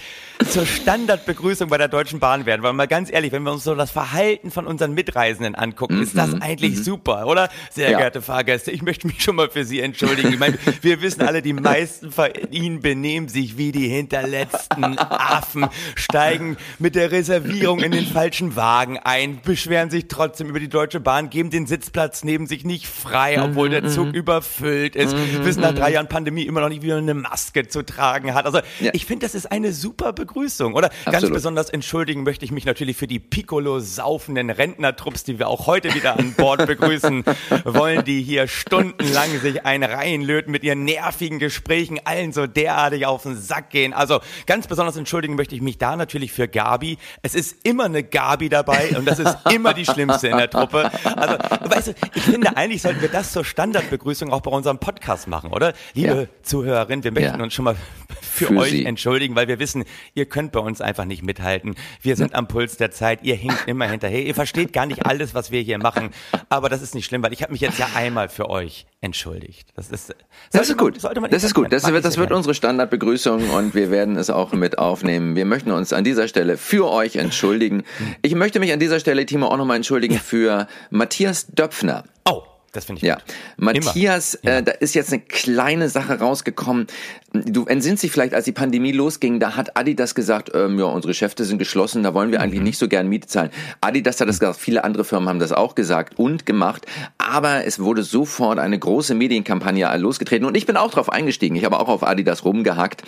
zur 0.49 0.65
Standardbegrüßung 0.67 1.69
bei 1.69 1.79
der 1.79 1.89
Deutschen 1.89 2.19
Bahn 2.21 2.47
werden. 2.47 2.63
Weil 2.63 2.73
mal 2.73 2.89
ganz 2.89 3.13
ehrlich, 3.13 3.33
wenn 3.33 3.43
wir 3.43 3.53
uns 3.53 3.65
so 3.65 3.75
das 3.75 3.91
Verhalten 3.91 4.51
von 4.51 4.67
unseren 4.67 4.93
Mitreisenden 4.95 5.55
angucken, 5.55 6.03
ist 6.03 6.17
das 6.17 6.35
eigentlich 6.41 6.83
super, 6.83 7.27
oder? 7.27 7.49
Sehr 7.71 7.91
Ja. 7.91 7.99
geehrte 7.99 8.23
Fahrgäste, 8.23 8.71
ich 8.71 8.83
möchte 8.83 9.07
mich 9.07 9.23
schon 9.23 9.37
mal 9.37 9.51
für 9.51 9.65
Sie 9.65 9.81
entschuldigen. 9.81 10.33
Ich 10.33 10.39
meine, 10.39 10.59
wir 10.81 11.03
wissen 11.03 11.23
alle, 11.23 11.43
die 11.43 11.53
meisten 11.53 12.11
von 12.11 12.29
Ihnen 12.51 12.81
benehmen 12.81 13.29
sich 13.29 13.57
wie 13.59 13.73
die 13.73 13.89
hinterletzten 13.89 14.99
Affen, 14.99 15.69
steigen 15.95 16.57
mit 16.79 16.95
der 16.95 17.11
Reservierung 17.11 17.81
in 17.81 17.93
den 17.93 18.07
falschen 18.07 18.57
Wagen 18.57 18.99
ein, 18.99 19.41
beschweren 19.43 19.91
sich 19.93 20.09
trotzdem 20.09 20.49
über 20.49 20.59
die 20.59 20.69
Deutsche 20.69 20.99
Bahn, 20.99 21.31
geben 21.31 21.51
den 21.51 21.67
Sitzplatz 21.69 22.25
neben 22.25 22.49
sich 22.49 22.65
nicht 22.65 22.87
frei, 22.89 23.41
obwohl 23.41 23.69
der 23.69 23.87
Zug 23.89 24.13
überfüllt 24.13 24.97
ist, 24.97 25.15
wissen 25.45 25.61
nach 25.61 25.73
drei 25.75 25.93
Jahren 25.93 26.09
Pandemie 26.09 26.43
immer 26.43 26.61
noch 26.61 26.69
nicht, 26.69 26.83
wie 26.83 26.89
man 26.89 26.99
eine 26.99 27.15
Maske 27.15 27.69
zu 27.69 27.83
tragen 27.85 28.35
hat. 28.35 28.45
Also 28.47 28.59
Ja. 28.81 28.91
ich 28.95 29.07
finde, 29.07 29.25
das 29.27 29.35
ist 29.37 29.53
eine 29.53 29.73
super 29.73 30.13
Begrüßung, 30.13 30.75
oder? 30.75 30.89
Ganz 31.05 31.17
Absolut. 31.19 31.35
besonders 31.35 31.71
entschuldigen 31.71 32.25
möchte 32.25 32.45
ich 32.45 32.51
mich 32.51 32.65
natürlich 32.65 32.97
für 32.97 33.07
die 33.07 33.21
Piccolo 33.21 33.79
saufenden 33.81 34.51
Rentnertrupps, 34.51 35.23
die 35.25 35.39
wir 35.39 35.47
auch 35.49 35.67
heute 35.69 35.95
wieder 35.95 36.19
an 36.19 36.33
Bord 36.35 36.67
begrüßen 36.67 37.23
wollen, 37.65 38.05
die 38.05 38.23
hier 38.23 38.49
stundenlang 38.49 39.39
sich 39.41 39.65
ein 39.65 39.83
reinlöten 39.85 40.51
mit 40.51 40.65
ihren 40.65 40.85
nervigen 40.85 41.39
Gesprächen, 41.39 42.01
allen 42.05 42.33
so 42.33 42.47
derartig 42.47 43.07
auf 43.07 43.23
den 43.23 43.37
Sack 43.37 43.71
gehen. 43.71 43.93
Also 43.93 44.21
ganz 44.47 44.67
besonders 44.67 44.97
entschuldigen 44.97 45.35
möchte 45.37 45.55
ich 45.55 45.61
mich 45.63 45.79
da 45.79 45.95
natürlich 45.97 46.33
für 46.33 46.49
Gabi. 46.49 46.99
Es 47.23 47.35
ist 47.35 47.65
immer 47.67 47.85
eine 47.85 48.03
Gabi 48.03 48.49
dabei 48.49 48.97
und 48.97 49.05
das 49.07 49.19
ist 49.19 49.37
immer 49.53 49.75
die 49.75 49.82
schlimmste 49.87 50.29
in 50.29 50.37
der 50.37 50.51
Truppe. 50.51 50.91
Also, 51.17 51.37
weißt 51.71 51.89
du, 51.89 51.93
ich 52.15 52.23
finde, 52.23 52.57
eigentlich 52.57 52.83
sollten 52.83 53.01
wir 53.01 53.09
das 53.09 53.33
zur 53.33 53.45
Standardbegrüßung 53.45 54.33
auch 54.33 54.41
bei 54.41 54.51
unserem 54.51 54.79
Podcast 54.79 55.29
machen, 55.29 55.53
oder? 55.53 55.73
Liebe 55.95 56.15
Ja. 56.23 56.43
Zuhörerin, 56.43 57.05
wir 57.05 57.13
möchten 57.13 57.39
Ja. 57.39 57.43
uns 57.45 57.55
schon 57.55 57.65
mal 57.65 57.77
für, 58.21 58.47
Für 58.47 58.57
euch 58.57 58.71
Sie. 58.71 58.85
entschuldigen, 58.87 59.35
weil 59.37 59.49
wir 59.49 59.59
wissen, 59.59 59.85
ihr 60.15 60.27
könnt 60.27 60.53
bei 60.53 60.61
uns 60.61 60.81
einfach 60.81 61.05
nicht 61.05 61.23
mithalten. 61.23 61.75
Wir 62.01 62.17
sind 62.17 62.35
am 62.35 62.49
Puls 62.49 62.77
der 62.77 62.91
Zeit, 62.91 63.21
ihr 63.23 63.35
hinkt 63.35 63.65
immer 63.67 63.87
hinterher. 63.89 64.23
Ihr 64.23 64.35
versteht 64.35 64.73
gar 64.73 64.87
nicht 64.87 65.07
alles, 65.07 65.35
was 65.35 65.51
wir 65.51 65.61
hier 65.61 65.79
machen. 65.79 66.11
Aber 66.49 66.69
das 66.69 66.83
ist 66.83 66.95
nicht 66.95 67.07
schlimm, 67.07 67.23
weil 67.23 67.33
ich 67.33 67.43
habe 67.43 67.53
mich 67.53 67.61
jetzt 67.61 67.79
ja 67.79 67.89
einmal 67.95 68.29
für 68.29 68.49
euch 68.51 68.87
entschuldigt. 69.03 69.69
Das 69.77 69.91
ist, 69.91 70.15
Das 70.53 70.71
ist 70.71 70.79
gut. 70.79 71.03
man 71.03 71.31
Das 71.31 71.45
ist 71.45 71.55
gut. 71.55 71.73
Das 71.73 71.93
wird, 71.93 72.05
das 72.05 72.17
wird 72.17 72.33
unsere 72.33 72.55
Standardbegrüßung 72.55 73.51
und 73.51 73.75
wir 73.75 73.91
werden 73.91 74.17
es 74.17 74.31
auch 74.31 74.53
mit 74.53 74.79
aufnehmen. 74.79 75.37
Wir 75.37 75.45
möchten 75.45 75.73
uns 75.73 75.93
an 75.93 76.05
dieser 76.05 76.29
Stelle 76.29 76.57
für 76.57 76.89
euch 76.89 77.17
entschuldigen. 77.17 77.83
Ich 78.23 78.35
möchte 78.35 78.61
mich 78.61 78.73
an 78.73 78.79
dieser 78.79 79.01
Stelle, 79.01 79.27
Timo, 79.27 79.49
auch 79.49 79.57
nochmal 79.57 79.77
entschuldigen 79.77 80.19
für 80.19 80.69
Matthias 80.91 81.47
Döpfner. 81.49 82.05
Oh, 82.25 82.45
das 82.73 82.85
finde 82.85 83.01
ich 83.01 83.03
Ja, 83.03 83.17
gut. 83.17 83.25
Matthias, 83.57 84.35
Immer. 84.35 84.53
Äh, 84.59 84.63
da 84.63 84.73
ist 84.73 84.95
jetzt 84.95 85.13
eine 85.13 85.21
kleine 85.21 85.89
Sache 85.89 86.21
rausgekommen. 86.21 86.87
Du 87.33 87.65
entsinnst 87.65 88.03
dich 88.03 88.11
vielleicht, 88.13 88.35
als 88.35 88.45
die 88.45 88.53
Pandemie 88.53 88.93
losging, 88.93 89.41
da 89.41 89.57
hat 89.57 89.77
Adidas 89.77 90.15
gesagt, 90.15 90.51
ähm, 90.55 90.79
ja, 90.79 90.85
unsere 90.85 91.13
Geschäfte 91.13 91.45
sind 91.45 91.59
geschlossen, 91.59 92.03
da 92.03 92.13
wollen 92.13 92.31
wir 92.31 92.41
eigentlich 92.41 92.61
Mhm. 92.61 92.65
nicht 92.65 92.79
so 92.79 92.89
gern 92.89 93.09
Miete 93.09 93.27
zahlen. 93.27 93.51
Adidas 93.81 94.21
hat 94.21 94.29
das 94.29 94.39
gesagt, 94.39 94.59
viele 94.61 94.85
andere 94.85 95.05
Firmen 95.05 95.29
haben 95.29 95.39
das 95.39 95.53
auch 95.53 95.75
gesagt 95.75 96.19
und 96.19 96.45
gemacht, 96.45 96.85
aber 97.17 97.65
es 97.65 97.79
wurde 97.81 98.03
sofort 98.03 98.59
eine 98.59 98.79
große 98.79 99.15
Medienkampagne 99.15 99.97
losgetreten 99.97 100.47
und 100.47 100.57
ich 100.57 100.67
bin 100.67 100.77
auch 100.77 100.91
drauf 100.91 101.11
eingestiegen. 101.11 101.57
Ich 101.57 101.65
habe 101.65 101.81
auch 101.81 101.89
auf 101.89 102.03
Adidas 102.07 102.45
rumgehackt. 102.45 103.03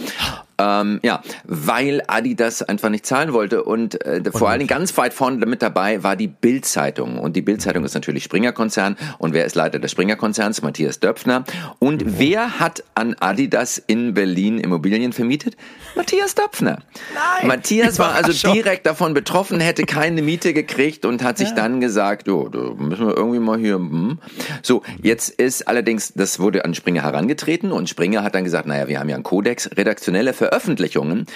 Ähm, 0.56 1.00
ja, 1.02 1.20
weil 1.42 2.00
Adidas 2.06 2.62
einfach 2.62 2.88
nicht 2.88 3.04
zahlen 3.04 3.32
wollte 3.32 3.64
und 3.64 4.00
äh, 4.06 4.22
vor 4.30 4.50
allen 4.50 4.60
Dingen 4.60 4.68
ganz 4.68 4.96
weit 4.96 5.12
vorne 5.12 5.38
damit 5.40 5.62
dabei 5.62 6.04
war 6.04 6.14
die 6.14 6.28
Bild-Zeitung 6.28 7.18
und 7.18 7.34
die 7.34 7.42
Bild-Zeitung 7.42 7.82
ist 7.84 7.94
natürlich 7.94 8.22
Springer-Konzern 8.22 8.96
und 9.18 9.34
wer 9.34 9.46
ist 9.46 9.56
Leiter 9.56 9.80
des 9.80 9.90
Springer-Konzerns? 9.90 10.62
Matthias 10.62 11.00
Döpfner 11.00 11.42
und 11.80 12.04
wer 12.20 12.60
hat 12.60 12.84
an 12.94 13.16
Adidas 13.18 13.82
in 13.84 14.13
Berlin 14.14 14.58
Immobilien 14.58 15.12
vermietet? 15.12 15.56
Matthias 15.94 16.34
Döpfner. 16.34 16.78
Nein! 17.14 17.48
Matthias 17.48 17.98
war 17.98 18.14
also 18.14 18.52
direkt 18.52 18.86
davon 18.86 19.14
betroffen, 19.14 19.60
hätte 19.60 19.84
keine 19.84 20.22
Miete 20.22 20.54
gekriegt 20.54 21.04
und 21.04 21.22
hat 21.22 21.38
sich 21.38 21.50
dann 21.50 21.80
gesagt, 21.80 22.26
jo, 22.26 22.48
da 22.48 22.58
müssen 22.58 23.06
wir 23.06 23.16
irgendwie 23.16 23.40
mal 23.40 23.58
hier, 23.58 23.74
hm. 23.74 24.18
So, 24.62 24.82
jetzt 25.02 25.30
ist 25.30 25.68
allerdings, 25.68 26.12
das 26.14 26.40
wurde 26.40 26.64
an 26.64 26.74
Springer 26.74 27.02
herangetreten 27.02 27.72
und 27.72 27.88
Springer 27.88 28.22
hat 28.22 28.34
dann 28.34 28.44
gesagt, 28.44 28.66
naja, 28.66 28.88
wir 28.88 29.00
haben 29.00 29.08
ja 29.08 29.16
einen 29.16 29.24
Kodex, 29.24 29.70
redaktionelle 29.76 30.32
Veröffentlichungen 30.32 31.26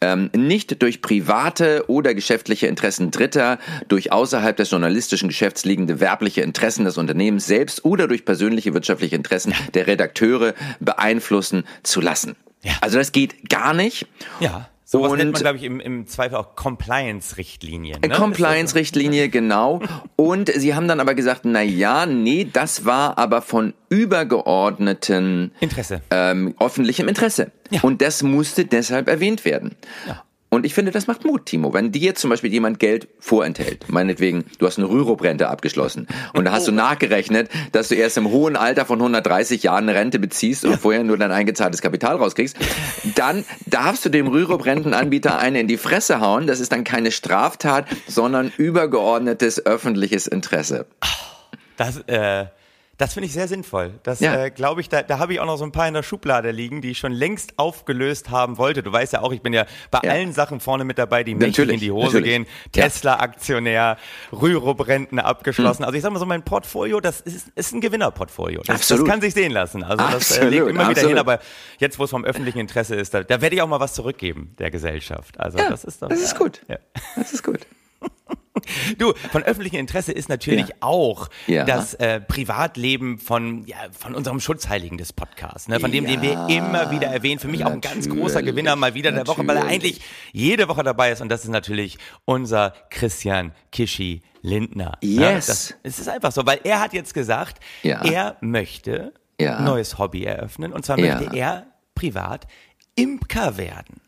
ähm, 0.00 0.30
nicht 0.34 0.80
durch 0.82 1.02
private 1.02 1.84
oder 1.88 2.14
geschäftliche 2.14 2.66
Interessen 2.66 3.10
Dritter, 3.10 3.58
durch 3.88 4.12
außerhalb 4.12 4.56
des 4.56 4.70
journalistischen 4.70 5.28
Geschäfts 5.28 5.64
liegende 5.64 6.00
werbliche 6.00 6.42
Interessen 6.42 6.84
des 6.84 6.98
Unternehmens 6.98 7.46
selbst 7.46 7.84
oder 7.84 8.08
durch 8.08 8.24
persönliche 8.24 8.74
wirtschaftliche 8.74 9.16
Interessen 9.16 9.54
der 9.74 9.86
Redakteure 9.86 10.54
beeinflussen 10.80 11.64
zu 11.82 12.00
lassen. 12.00 12.36
Ja. 12.62 12.72
Also 12.80 12.98
das 12.98 13.12
geht 13.12 13.48
gar 13.48 13.74
nicht. 13.74 14.06
Ja. 14.40 14.68
Sowas 14.90 15.12
nennt 15.12 15.20
Und- 15.26 15.32
man, 15.32 15.42
glaube 15.42 15.58
ich, 15.58 15.64
im, 15.64 15.80
im 15.80 16.06
Zweifel 16.06 16.36
auch 16.36 16.54
Compliance-Richtlinien. 16.54 18.00
Ne? 18.00 18.08
Compliance-Richtlinie, 18.08 19.28
genau. 19.28 19.82
Und 20.16 20.50
sie 20.50 20.74
haben 20.74 20.88
dann 20.88 20.98
aber 20.98 21.14
gesagt, 21.14 21.42
na 21.44 21.60
ja, 21.60 22.06
nee, 22.06 22.48
das 22.50 22.86
war 22.86 23.18
aber 23.18 23.42
von 23.42 23.74
übergeordneten 23.90 25.52
Interesse. 25.60 26.00
ähm, 26.10 26.54
öffentlichem 26.58 27.06
Interesse. 27.06 27.52
Ja. 27.68 27.80
Und 27.82 28.00
das 28.00 28.22
musste 28.22 28.64
deshalb 28.64 29.08
erwähnt 29.08 29.44
werden. 29.44 29.76
Und 30.50 30.64
ich 30.64 30.72
finde, 30.72 30.92
das 30.92 31.06
macht 31.06 31.24
Mut, 31.24 31.46
Timo. 31.46 31.74
Wenn 31.74 31.92
dir 31.92 32.14
zum 32.14 32.30
Beispiel 32.30 32.50
jemand 32.50 32.78
Geld 32.78 33.08
vorenthält, 33.18 33.88
meinetwegen, 33.88 34.44
du 34.58 34.66
hast 34.66 34.78
eine 34.78 34.88
Rürup-Rente 34.88 35.48
abgeschlossen 35.48 36.06
und 36.32 36.46
da 36.46 36.52
hast 36.52 36.66
du 36.66 36.72
nachgerechnet, 36.72 37.50
dass 37.72 37.88
du 37.88 37.94
erst 37.94 38.16
im 38.16 38.30
hohen 38.30 38.56
Alter 38.56 38.86
von 38.86 38.98
130 38.98 39.62
Jahren 39.62 39.88
eine 39.88 39.98
Rente 39.98 40.18
beziehst 40.18 40.64
und 40.64 40.78
vorher 40.80 41.04
nur 41.04 41.18
dein 41.18 41.32
eingezahltes 41.32 41.82
Kapital 41.82 42.16
rauskriegst, 42.16 42.56
dann 43.14 43.44
darfst 43.66 44.06
du 44.06 44.08
dem 44.08 44.26
Rürup-Rentenanbieter 44.26 45.38
eine 45.38 45.60
in 45.60 45.68
die 45.68 45.76
Fresse 45.76 46.20
hauen. 46.20 46.46
Das 46.46 46.60
ist 46.60 46.72
dann 46.72 46.84
keine 46.84 47.10
Straftat, 47.10 47.86
sondern 48.06 48.50
übergeordnetes 48.56 49.66
öffentliches 49.66 50.26
Interesse. 50.26 50.86
Das, 51.76 51.98
äh, 52.06 52.46
das 52.98 53.14
finde 53.14 53.26
ich 53.28 53.32
sehr 53.32 53.48
sinnvoll. 53.48 53.98
Das 54.02 54.20
Ja. 54.20 54.44
äh, 54.44 54.50
glaube 54.50 54.80
ich, 54.82 54.88
da, 54.88 55.02
da 55.02 55.18
habe 55.18 55.32
ich 55.32 55.40
auch 55.40 55.46
noch 55.46 55.56
so 55.56 55.64
ein 55.64 55.72
paar 55.72 55.88
in 55.88 55.94
der 55.94 56.02
Schublade 56.02 56.50
liegen, 56.50 56.82
die 56.82 56.90
ich 56.90 56.98
schon 56.98 57.12
längst 57.12 57.54
aufgelöst 57.58 58.28
haben 58.30 58.58
wollte. 58.58 58.82
Du 58.82 58.92
weißt 58.92 59.14
ja 59.14 59.22
auch, 59.22 59.32
ich 59.32 59.40
bin 59.40 59.52
ja 59.52 59.64
bei 59.90 60.00
Ja. 60.02 60.10
allen 60.10 60.32
Sachen 60.32 60.60
vorne 60.60 60.84
mit 60.84 60.98
dabei, 60.98 61.24
die 61.24 61.34
Natürlich, 61.34 61.74
in 61.74 61.80
die 61.80 61.90
Hose 61.92 62.06
natürlich. 62.18 62.24
gehen. 62.26 62.46
Tesla-Aktionär, 62.72 63.96
Rürup-Renten 64.32 65.18
abgeschlossen. 65.20 65.84
Also 65.84 65.96
ich 65.96 66.02
sag 66.02 66.12
mal 66.12 66.18
so, 66.18 66.26
mein 66.26 66.44
Portfolio, 66.44 67.00
das 67.00 67.20
ist, 67.20 67.48
ist 67.54 67.72
ein 67.72 67.80
Gewinnerportfolio. 67.80 68.58
Das, 68.60 68.66
das 68.66 68.76
Absolut. 68.90 69.08
kann 69.08 69.20
sich 69.20 69.32
sehen 69.34 69.52
lassen. 69.52 69.82
Also 69.84 70.04
das 70.04 70.36
äh, 70.38 70.44
legt 70.48 70.62
immer 70.66 70.80
wieder 70.80 70.88
absolut. 70.90 71.08
hin, 71.10 71.18
aber 71.18 71.38
jetzt, 71.78 71.98
wo 71.98 72.04
es 72.04 72.10
vom 72.10 72.24
öffentlichen 72.24 72.58
Interesse 72.58 72.96
ist, 72.96 73.14
da, 73.14 73.22
da 73.22 73.40
werde 73.40 73.56
ich 73.56 73.62
auch 73.62 73.68
mal 73.68 73.80
was 73.80 73.94
zurückgeben 73.94 74.54
der 74.58 74.70
Gesellschaft. 74.70 75.38
Also 75.38 75.58
Ja, 75.58 75.70
das 75.70 75.84
ist 75.84 76.02
doch, 76.02 76.08
das 76.08 76.20
ist 76.20 76.36
gut. 76.36 76.62
Ja. 76.68 76.78
Das 77.16 77.32
ist 77.32 77.44
gut. 77.44 77.60
Du, 78.98 79.12
von 79.32 79.42
öffentlichem 79.42 79.78
Interesse 79.80 80.12
ist 80.12 80.28
natürlich 80.28 80.68
Ja. 80.68 80.74
auch 80.80 81.28
Ja. 81.46 81.64
das 81.64 81.94
äh, 81.94 82.20
Privatleben 82.20 83.18
von, 83.18 83.66
ja, 83.66 83.76
von 83.96 84.14
unserem 84.14 84.40
Schutzheiligen 84.40 84.98
des 84.98 85.12
Podcasts, 85.12 85.68
ne? 85.68 85.80
von 85.80 85.90
dem, 85.92 86.06
den 86.06 86.22
wir 86.22 86.48
immer 86.48 86.90
wieder 86.90 87.08
erwähnen. 87.08 87.38
Für 87.38 87.48
mich 87.48 87.64
auch 87.64 87.70
ein 87.70 87.80
ganz 87.80 88.06
natürlich, 88.06 88.20
großer 88.22 88.42
Gewinner 88.42 88.76
mal 88.76 88.94
wieder 88.94 89.12
der 89.12 89.26
Woche, 89.26 89.46
weil 89.46 89.56
er 89.56 89.64
natürlich. 89.64 89.74
eigentlich 89.96 90.00
jede 90.32 90.68
Woche 90.68 90.82
dabei 90.82 91.12
ist 91.12 91.20
und 91.20 91.28
das 91.28 91.44
ist 91.44 91.50
natürlich 91.50 91.98
unser 92.24 92.72
Christian 92.90 93.52
Kischi 93.72 94.22
Lindner. 94.42 94.98
ne? 95.02 95.08
Yes. 95.34 95.74
Es 95.82 95.98
ist 95.98 96.08
einfach 96.08 96.32
so, 96.32 96.46
weil 96.46 96.60
er 96.64 96.80
hat 96.80 96.92
jetzt 96.92 97.12
gesagt, 97.14 97.58
er 97.82 98.36
möchte 98.40 99.12
neues 99.40 99.98
Hobby 99.98 100.24
eröffnen 100.24 100.72
und 100.72 100.84
zwar 100.84 100.98
möchte 100.98 101.30
er 101.36 101.66
privat 101.94 102.46
Imker 102.94 103.56
werden. 103.56 104.00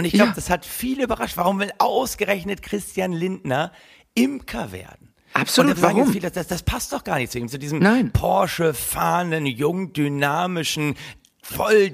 Und 0.00 0.06
ich 0.06 0.12
glaube, 0.14 0.30
Ja. 0.30 0.34
das 0.34 0.48
hat 0.48 0.64
viele 0.64 1.04
überrascht. 1.04 1.36
Warum 1.36 1.60
will 1.60 1.70
ausgerechnet 1.78 2.62
Christian 2.62 3.12
Lindner 3.12 3.70
Imker 4.14 4.72
werden? 4.72 5.12
Absolut, 5.34 5.76
Und 5.76 5.82
warum? 5.82 6.10
Viele, 6.10 6.30
das, 6.30 6.46
das 6.46 6.62
passt 6.62 6.92
doch 6.94 7.04
gar 7.04 7.18
nicht 7.18 7.30
zu 7.30 7.38
ihm, 7.38 7.48
zu 7.48 7.58
diesem 7.58 7.80
Nein. 7.80 8.10
Porsche-fahrenden, 8.12 9.44
jung, 9.44 9.92
dynamischen, 9.92 10.96
voll 11.42 11.92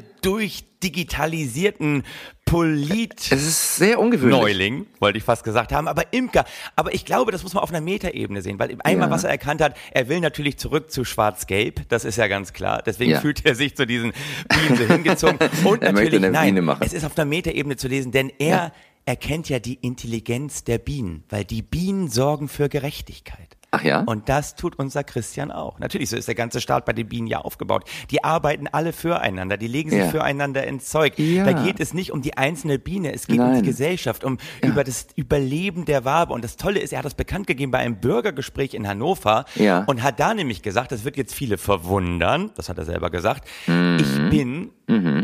durchdigitalisierten 0.86 2.02
Polit. 2.44 3.14
Es 3.32 3.42
ist 3.44 3.76
sehr 3.76 3.98
ungewöhnlich. 3.98 4.38
Neuling, 4.40 4.86
wollte 5.00 5.18
ich 5.18 5.24
fast 5.24 5.42
gesagt 5.42 5.72
haben, 5.72 5.88
aber 5.88 6.12
Imker. 6.12 6.44
Aber 6.76 6.94
ich 6.94 7.04
glaube, 7.04 7.32
das 7.32 7.42
muss 7.42 7.54
man 7.54 7.62
auf 7.64 7.70
einer 7.70 7.80
Metaebene 7.80 8.40
sehen, 8.40 8.58
weil 8.58 8.76
einmal, 8.84 9.08
Ja. 9.08 9.14
was 9.14 9.24
er 9.24 9.30
erkannt 9.30 9.60
hat, 9.60 9.76
er 9.90 10.08
will 10.08 10.20
natürlich 10.20 10.56
zurück 10.56 10.90
zu 10.92 11.04
Schwarz-Gelb, 11.04 11.88
das 11.88 12.04
ist 12.04 12.16
ja 12.16 12.28
ganz 12.28 12.52
klar. 12.52 12.82
Deswegen 12.86 13.10
Ja. 13.12 13.20
fühlt 13.20 13.44
er 13.44 13.56
sich 13.56 13.74
zu 13.76 13.84
diesen 13.86 14.12
Bienen 14.48 14.76
so 14.76 14.84
hingezogen. 14.84 15.38
Und 15.64 15.82
Er 15.82 15.92
möchte 15.92 16.20
natürlich, 16.20 16.38
eine 16.38 16.62
nein, 16.62 16.76
es 16.80 16.92
ist 16.92 17.04
auf 17.04 17.18
einer 17.18 17.24
Metaebene 17.24 17.76
zu 17.76 17.88
lesen, 17.88 18.12
denn 18.12 18.30
er 18.38 18.72
erkennt 19.06 19.48
ja 19.48 19.58
die 19.58 19.74
Intelligenz 19.74 20.62
der 20.64 20.78
Bienen, 20.78 21.24
weil 21.28 21.44
die 21.44 21.62
Bienen 21.62 22.08
sorgen 22.08 22.48
für 22.48 22.68
Gerechtigkeit. 22.68 23.55
Ach 23.78 23.82
ja? 23.82 24.00
Und 24.06 24.28
das 24.28 24.54
tut 24.54 24.78
unser 24.78 25.04
Christian 25.04 25.50
auch. 25.50 25.78
Natürlich, 25.78 26.10
so 26.10 26.16
ist 26.16 26.28
der 26.28 26.34
ganze 26.34 26.60
Staat 26.60 26.84
bei 26.84 26.92
den 26.92 27.08
Bienen 27.08 27.26
ja 27.26 27.38
aufgebaut. 27.38 27.84
Die 28.10 28.24
arbeiten 28.24 28.66
alle 28.70 28.92
füreinander, 28.92 29.56
die 29.56 29.68
legen 29.68 29.90
sich 29.90 29.98
Ja. 29.98 30.08
füreinander 30.08 30.66
ins 30.66 30.86
Zeug. 30.86 31.18
Ja. 31.18 31.44
Da 31.44 31.52
geht 31.52 31.80
es 31.80 31.92
nicht 31.94 32.10
um 32.12 32.22
die 32.22 32.36
einzelne 32.36 32.78
Biene, 32.78 33.12
es 33.12 33.26
geht 33.26 33.38
um 33.38 33.46
Nein. 33.52 33.62
die 33.62 33.66
Gesellschaft, 33.68 34.24
um 34.24 34.38
über 34.62 34.82
das 34.84 35.08
Überleben 35.16 35.84
der 35.84 36.04
Wabe. 36.04 36.32
Und 36.32 36.42
das 36.44 36.56
Tolle 36.56 36.80
ist, 36.80 36.92
er 36.92 36.98
hat 36.98 37.04
das 37.04 37.14
bekannt 37.14 37.46
gegeben 37.46 37.70
bei 37.70 37.78
einem 37.78 37.96
Bürgergespräch 38.00 38.74
in 38.74 38.86
Hannover 38.88 39.44
Ja. 39.56 39.84
und 39.86 40.02
hat 40.02 40.18
da 40.20 40.32
nämlich 40.34 40.62
gesagt, 40.62 40.92
das 40.92 41.04
wird 41.04 41.16
jetzt 41.16 41.34
viele 41.34 41.58
verwundern, 41.58 42.50
das 42.56 42.68
hat 42.68 42.78
er 42.78 42.84
selber 42.84 43.10
gesagt, 43.10 43.46
Mhm. 43.66 43.98
ich 44.00 44.30
bin 44.30 44.70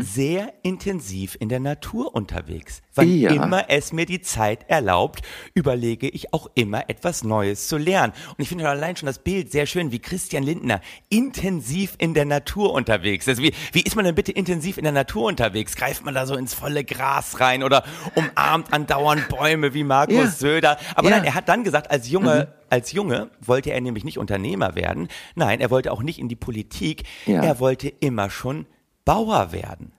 sehr 0.01 0.53
intensiv 0.63 1.37
in 1.39 1.47
der 1.47 1.61
Natur 1.61 2.13
unterwegs. 2.13 2.81
Wann 2.95 3.07
Ja. 3.17 3.31
immer 3.31 3.69
es 3.69 3.93
mir 3.93 4.05
die 4.05 4.19
Zeit 4.21 4.69
erlaubt, 4.69 5.21
überlege 5.53 6.09
ich 6.09 6.33
auch 6.33 6.47
immer 6.53 6.89
etwas 6.89 7.23
Neues 7.23 7.67
zu 7.69 7.77
lernen. 7.77 8.11
Und 8.31 8.39
ich 8.39 8.49
finde 8.49 8.67
allein 8.67 8.97
schon 8.97 9.07
das 9.07 9.19
Bild 9.19 9.51
sehr 9.53 9.65
schön, 9.65 9.91
wie 9.93 9.99
Christian 9.99 10.43
Lindner 10.43 10.81
intensiv 11.07 11.95
in 11.97 12.13
der 12.13 12.25
Natur 12.25 12.73
unterwegs 12.73 13.27
ist. 13.27 13.41
Wie, 13.41 13.53
wie 13.71 13.81
ist 13.81 13.95
man 13.95 14.03
denn 14.03 14.15
bitte 14.15 14.33
intensiv 14.33 14.77
in 14.77 14.83
der 14.83 14.91
Natur 14.91 15.23
unterwegs? 15.27 15.75
Greift 15.77 16.03
man 16.03 16.13
da 16.13 16.25
so 16.25 16.35
ins 16.35 16.53
volle 16.53 16.83
Gras 16.83 17.39
rein 17.39 17.63
oder 17.63 17.83
umarmt 18.15 18.73
andauernd 18.73 19.29
Bäume 19.29 19.73
wie 19.73 19.83
Markus 19.85 20.15
Ja. 20.15 20.27
Söder? 20.27 20.77
Aber 20.95 21.09
Ja. 21.09 21.15
nein, 21.17 21.25
er 21.25 21.35
hat 21.35 21.47
dann 21.47 21.63
gesagt, 21.63 21.89
als 21.89 22.09
Junge, 22.09 22.53
als 22.69 22.91
Junge 22.91 23.29
wollte 23.39 23.71
er 23.71 23.79
nämlich 23.79 24.03
nicht 24.03 24.17
Unternehmer 24.17 24.75
werden. 24.75 25.07
Nein, 25.35 25.61
er 25.61 25.69
wollte 25.71 25.91
auch 25.93 26.03
nicht 26.03 26.19
in 26.19 26.27
die 26.27 26.35
Politik. 26.35 27.03
Ja. 27.25 27.41
Er 27.43 27.59
wollte 27.61 27.87
immer 27.87 28.29
schon 28.29 28.65
Bauer 29.05 29.51
werden. 29.51 29.91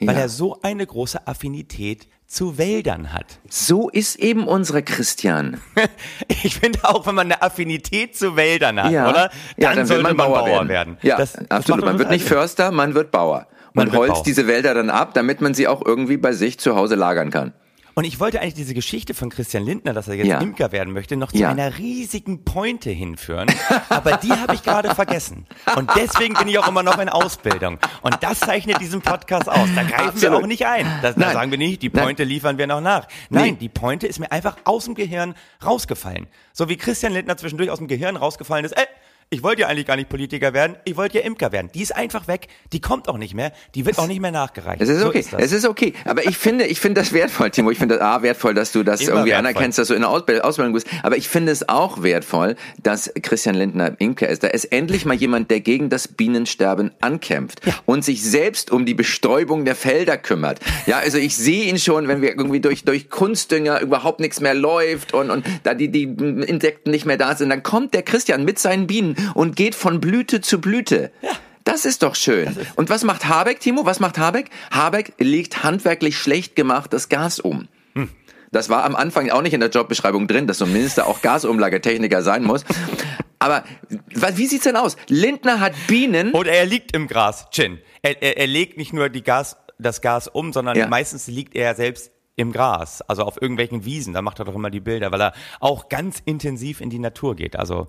Weil 0.00 0.14
Ja. 0.14 0.22
er 0.22 0.28
so 0.28 0.60
eine 0.62 0.86
große 0.86 1.26
Affinität 1.26 2.06
zu 2.26 2.56
Wäldern 2.58 3.12
hat. 3.12 3.40
So 3.48 3.88
ist 3.88 4.16
eben 4.16 4.46
unsere 4.46 4.82
Christian. 4.82 5.60
Ich 6.28 6.56
finde 6.60 6.84
auch, 6.84 7.06
wenn 7.06 7.14
man 7.16 7.26
eine 7.26 7.42
Affinität 7.42 8.16
zu 8.16 8.36
Wäldern 8.36 8.80
hat, 8.82 8.92
Ja, 8.92 9.08
oder? 9.10 9.30
ja, 9.56 9.74
Dann, 9.74 9.86
sollte 9.86 10.02
man 10.04 10.16
Bauer, 10.16 10.68
werden. 10.68 10.98
Ja, 11.02 11.16
Das- 11.16 11.36
absolut. 11.50 11.84
Man 11.84 11.98
wird 11.98 12.10
nicht. 12.10 12.24
Förster, 12.26 12.70
man 12.70 12.94
wird 12.94 13.10
Bauer. 13.10 13.46
Man, 13.74 13.88
Man 13.88 13.96
holzt 13.96 14.14
Bauer. 14.14 14.22
diese 14.24 14.46
Wälder 14.46 14.74
dann 14.74 14.90
ab, 14.90 15.14
damit 15.14 15.40
man 15.40 15.54
sie 15.54 15.66
auch 15.68 15.84
irgendwie 15.84 16.16
bei 16.16 16.32
sich 16.32 16.58
zu 16.58 16.76
Hause 16.76 16.94
lagern 16.94 17.30
kann. 17.30 17.52
Und 17.98 18.04
ich 18.04 18.20
wollte 18.20 18.40
eigentlich 18.40 18.54
diese 18.54 18.74
Geschichte 18.74 19.12
von 19.12 19.28
Christian 19.28 19.64
Lindner, 19.64 19.92
dass 19.92 20.06
er 20.06 20.14
jetzt 20.14 20.28
Ja. 20.28 20.38
Imker 20.40 20.70
werden 20.70 20.94
möchte, 20.94 21.16
noch 21.16 21.32
zu 21.32 21.38
Ja. 21.38 21.48
einer 21.50 21.78
riesigen 21.78 22.44
Pointe 22.44 22.90
hinführen. 22.90 23.48
Aber 23.88 24.18
die 24.18 24.30
habe 24.30 24.54
ich 24.54 24.62
gerade 24.62 24.94
vergessen. 24.94 25.46
Und 25.74 25.90
deswegen 25.96 26.34
bin 26.34 26.46
ich 26.46 26.56
auch 26.60 26.68
immer 26.68 26.84
noch 26.84 26.98
in 27.00 27.08
Ausbildung. 27.08 27.80
Und 28.02 28.16
das 28.20 28.38
zeichnet 28.38 28.80
diesen 28.80 29.02
Podcast 29.02 29.48
aus. 29.48 29.68
Da 29.74 29.82
greifen 29.82 29.96
wir 29.98 30.08
Absolut. 30.28 30.42
auch 30.44 30.46
nicht 30.46 30.64
ein. 30.64 30.86
Das, 31.02 31.16
da 31.16 31.22
Nein. 31.22 31.32
sagen 31.32 31.50
wir 31.50 31.58
nicht, 31.58 31.82
die 31.82 31.88
Nein. 31.88 32.04
Pointe 32.04 32.22
liefern 32.22 32.56
wir 32.56 32.68
noch 32.68 32.80
nach. 32.80 33.08
Nein, 33.30 33.54
Nee. 33.54 33.56
die 33.62 33.68
Pointe 33.68 34.06
ist 34.06 34.20
mir 34.20 34.30
einfach 34.30 34.58
aus 34.62 34.84
dem 34.84 34.94
Gehirn 34.94 35.34
rausgefallen. 35.66 36.28
So 36.52 36.68
wie 36.68 36.76
Christian 36.76 37.12
Lindner 37.12 37.36
zwischendurch 37.36 37.68
aus 37.70 37.78
dem 37.78 37.88
Gehirn 37.88 38.14
rausgefallen 38.16 38.64
ist. 38.64 38.76
Ey, 38.78 38.86
ich 39.30 39.42
wollte 39.42 39.62
ja 39.62 39.68
eigentlich 39.68 39.86
gar 39.86 39.96
nicht 39.96 40.08
Politiker 40.08 40.54
werden, 40.54 40.76
ich 40.84 40.96
wollte 40.96 41.18
ja 41.18 41.24
Imker 41.24 41.52
werden. 41.52 41.70
Die 41.74 41.82
ist 41.82 41.94
einfach 41.94 42.28
weg, 42.28 42.48
die 42.72 42.80
kommt 42.80 43.08
auch 43.08 43.18
nicht 43.18 43.34
mehr, 43.34 43.52
die 43.74 43.84
wird 43.84 43.98
auch 43.98 44.06
nicht 44.06 44.20
mehr 44.20 44.30
nachgereicht. 44.30 44.80
Es 44.80 44.88
ist 44.88 45.00
So 45.00 45.08
okay. 45.08 45.24
das. 45.30 45.42
es 45.42 45.52
ist 45.52 45.66
okay. 45.66 45.92
Aber 46.06 46.24
ich 46.26 46.38
finde, 46.38 46.66
ich 46.66 46.80
finde 46.80 47.00
das 47.02 47.12
wertvoll, 47.12 47.50
Timo. 47.50 47.70
Ich 47.70 47.78
finde 47.78 47.96
das 47.98 48.04
A, 48.04 48.22
wertvoll, 48.22 48.54
dass 48.54 48.72
du 48.72 48.82
das 48.82 49.00
Immer 49.02 49.10
irgendwie 49.10 49.30
wertvoll. 49.32 49.48
anerkennst, 49.50 49.78
dass 49.78 49.88
du 49.88 49.94
in 49.94 50.00
der 50.00 50.08
Ausbildung, 50.10 50.44
Ausbildung 50.44 50.72
bist. 50.72 50.86
Aber 51.02 51.16
ich 51.18 51.28
finde 51.28 51.52
es 51.52 51.68
auch 51.68 52.02
wertvoll, 52.02 52.56
dass 52.82 53.12
Christian 53.22 53.54
Lindner 53.54 53.92
Imker 53.98 54.28
ist. 54.28 54.42
Da 54.44 54.48
ist 54.48 54.64
endlich 54.66 55.04
mal 55.04 55.14
jemand, 55.14 55.50
der 55.50 55.60
gegen 55.60 55.90
das 55.90 56.08
Bienensterben 56.08 56.92
ankämpft 57.00 57.60
und 57.84 58.04
sich 58.04 58.22
selbst 58.22 58.70
um 58.70 58.86
die 58.86 58.94
Bestäubung 58.94 59.64
der 59.66 59.74
Felder 59.74 60.16
kümmert. 60.16 60.60
Ja, 60.86 60.98
also 60.98 61.18
ich 61.18 61.36
sehe 61.36 61.64
ihn 61.64 61.78
schon, 61.78 62.08
wenn 62.08 62.22
wir 62.22 62.30
irgendwie 62.30 62.60
durch, 62.60 62.84
durch 62.84 63.10
Kunstdünger 63.10 63.80
überhaupt 63.82 64.20
nichts 64.20 64.40
mehr 64.40 64.54
läuft 64.54 65.12
und, 65.12 65.30
und 65.30 65.44
da 65.64 65.74
die, 65.74 65.90
die 65.90 66.04
Insekten 66.04 66.90
nicht 66.90 67.04
mehr 67.04 67.18
da 67.18 67.36
sind, 67.36 67.50
dann 67.50 67.62
kommt 67.62 67.92
der 67.92 68.02
Christian 68.02 68.44
mit 68.46 68.58
seinen 68.58 68.86
Bienen 68.86 69.16
und 69.34 69.56
geht 69.56 69.74
von 69.74 70.00
Blüte 70.00 70.40
zu 70.40 70.60
Blüte. 70.60 71.10
Ja. 71.22 71.30
Das 71.64 71.84
ist 71.84 72.02
doch 72.02 72.14
schön. 72.14 72.56
Und 72.76 72.88
was 72.88 73.04
macht 73.04 73.28
Habeck, 73.28 73.60
Timo? 73.60 73.84
Was 73.84 74.00
macht 74.00 74.16
Habeck? 74.18 74.48
Habeck 74.70 75.12
legt 75.18 75.62
handwerklich 75.62 76.16
schlecht 76.16 76.56
gemachtes 76.56 77.08
Gas 77.10 77.40
um. 77.40 77.68
Das 78.50 78.70
war 78.70 78.84
am 78.84 78.96
Anfang 78.96 79.28
auch 79.28 79.42
nicht 79.42 79.52
in 79.52 79.60
der 79.60 79.68
Jobbeschreibung 79.68 80.26
drin, 80.26 80.46
dass 80.46 80.56
so 80.58 80.64
ein 80.64 80.72
Minister 80.72 81.06
auch 81.06 81.20
Gasumlagetechniker 81.20 82.22
sein 82.22 82.44
muss. 82.44 82.64
Aber 83.38 83.62
wie 84.14 84.46
sieht's 84.46 84.64
denn 84.64 84.76
aus? 84.76 84.96
Lindner 85.08 85.60
hat 85.60 85.74
Bienen. 85.86 86.32
Oder 86.32 86.52
er 86.52 86.64
liegt 86.64 86.96
im 86.96 87.06
Gras, 87.08 87.48
Chin. 87.50 87.78
Er, 88.00 88.22
er, 88.22 88.38
er 88.38 88.46
legt 88.46 88.78
nicht 88.78 88.94
nur 88.94 89.10
die 89.10 89.22
Gas, 89.22 89.56
das 89.78 90.00
Gas 90.00 90.28
um, 90.28 90.54
sondern 90.54 90.78
Ja. 90.78 90.86
meistens 90.88 91.26
liegt 91.26 91.54
er 91.54 91.74
selbst 91.74 92.10
im 92.38 92.52
Gras, 92.52 93.02
also 93.02 93.22
auf 93.22 93.40
irgendwelchen 93.42 93.84
Wiesen. 93.84 94.14
Da 94.14 94.22
macht 94.22 94.38
er 94.38 94.44
doch 94.44 94.54
immer 94.54 94.70
die 94.70 94.80
Bilder, 94.80 95.10
weil 95.12 95.20
er 95.20 95.32
auch 95.60 95.88
ganz 95.88 96.22
intensiv 96.24 96.80
in 96.80 96.88
die 96.88 96.98
Natur 97.00 97.34
geht. 97.34 97.56
Also 97.56 97.88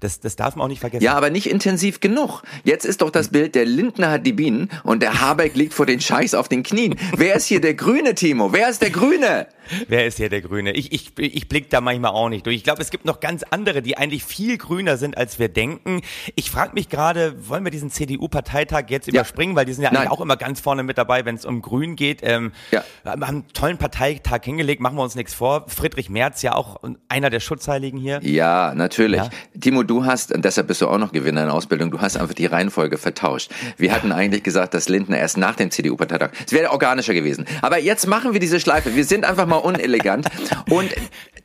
das, 0.00 0.20
das 0.20 0.36
darf 0.36 0.54
man 0.54 0.66
auch 0.66 0.68
nicht 0.68 0.80
vergessen. 0.80 1.02
Ja, 1.02 1.14
aber 1.14 1.30
nicht 1.30 1.48
intensiv 1.48 2.00
genug. 2.00 2.42
Jetzt 2.64 2.84
ist 2.84 3.00
doch 3.02 3.10
das 3.10 3.28
Bild, 3.28 3.54
der 3.54 3.64
Lindner 3.64 4.10
hat 4.10 4.26
die 4.26 4.32
Bienen 4.34 4.70
und 4.84 5.02
der 5.02 5.20
Habeck 5.20 5.56
liegt 5.56 5.74
vor 5.74 5.86
den 5.86 6.00
Scheiß 6.00 6.34
auf 6.34 6.48
den 6.48 6.62
Knien. 6.62 6.96
Wer 7.16 7.34
ist 7.34 7.46
hier 7.46 7.60
der 7.60 7.74
Grüne, 7.74 8.14
Timo? 8.14 8.52
Wer 8.52 8.68
ist 8.68 8.82
der 8.82 8.90
Grüne? 8.90 9.46
Wer 9.88 10.06
ist 10.06 10.18
hier 10.18 10.28
der 10.28 10.42
Grüne? 10.42 10.72
Ich, 10.72 10.92
ich, 10.92 11.18
ich 11.18 11.48
blick 11.48 11.70
da 11.70 11.80
manchmal 11.80 12.12
auch 12.12 12.28
nicht 12.28 12.46
durch. 12.46 12.54
Ich 12.54 12.62
glaube, 12.62 12.80
es 12.82 12.90
gibt 12.90 13.04
noch 13.04 13.18
ganz 13.18 13.42
andere, 13.50 13.82
die 13.82 13.96
eigentlich 13.96 14.22
viel 14.24 14.58
grüner 14.58 14.96
sind, 14.96 15.16
als 15.16 15.40
wir 15.40 15.48
denken. 15.48 16.02
Ich 16.36 16.52
frage 16.52 16.72
mich 16.74 16.88
gerade, 16.88 17.48
wollen 17.48 17.64
wir 17.64 17.72
diesen 17.72 17.90
CDU-Parteitag 17.90 18.84
jetzt 18.90 19.08
überspringen, 19.08 19.56
weil 19.56 19.64
die 19.64 19.72
sind 19.72 19.82
ja 19.82 19.90
Nein. 19.90 20.02
eigentlich 20.02 20.12
auch 20.12 20.20
immer 20.20 20.36
ganz 20.36 20.60
vorne 20.60 20.84
mit 20.84 20.98
dabei, 20.98 21.24
wenn 21.24 21.34
es 21.34 21.44
um 21.44 21.62
Grün 21.62 21.96
geht. 21.96 22.20
Ähm, 22.22 22.52
Ja. 22.70 22.84
Wir 23.02 23.12
haben 23.12 23.22
einen 23.24 23.48
tollen 23.54 23.78
Parteitag 23.88 24.40
hingelegt, 24.42 24.80
machen 24.80 24.96
wir 24.96 25.04
uns 25.04 25.14
nichts 25.14 25.32
vor. 25.32 25.66
Friedrich 25.68 26.10
Merz 26.10 26.42
ja 26.42 26.56
auch 26.56 26.80
einer 27.08 27.30
der 27.30 27.38
Schutzheiligen 27.38 28.00
hier. 28.00 28.18
Ja, 28.22 28.74
natürlich. 28.74 29.20
Ja. 29.20 29.30
Timo, 29.60 29.84
du 29.84 30.04
hast, 30.04 30.32
und 30.32 30.44
deshalb 30.44 30.66
bist 30.66 30.82
du 30.82 30.88
auch 30.88 30.98
noch 30.98 31.12
Gewinner 31.12 31.42
in 31.42 31.46
der 31.46 31.54
Ausbildung, 31.54 31.92
du 31.92 32.00
hast 32.00 32.16
einfach 32.16 32.34
die 32.34 32.46
Reihenfolge 32.46 32.98
vertauscht. 32.98 33.52
Wir 33.76 33.92
hatten 33.92 34.10
eigentlich 34.10 34.42
gesagt, 34.42 34.74
dass 34.74 34.88
Lindner 34.88 35.18
erst 35.18 35.36
nach 35.36 35.54
dem 35.54 35.70
CDU-Parteitag, 35.70 36.30
es 36.44 36.52
wäre 36.52 36.72
organischer 36.72 37.14
gewesen. 37.14 37.44
Aber 37.62 37.78
jetzt 37.78 38.08
machen 38.08 38.32
wir 38.32 38.40
diese 38.40 38.58
Schleife. 38.58 38.96
Wir 38.96 39.04
sind 39.04 39.24
einfach 39.24 39.46
mal 39.46 39.58
unelegant. 39.58 40.26
Und 40.68 40.90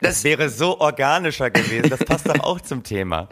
das, 0.00 0.24
wäre 0.24 0.48
so 0.48 0.80
organischer 0.80 1.50
gewesen. 1.50 1.90
Das 1.90 2.00
passt 2.00 2.28
doch 2.28 2.40
auch 2.40 2.60
zum 2.60 2.82
Thema. 2.82 3.28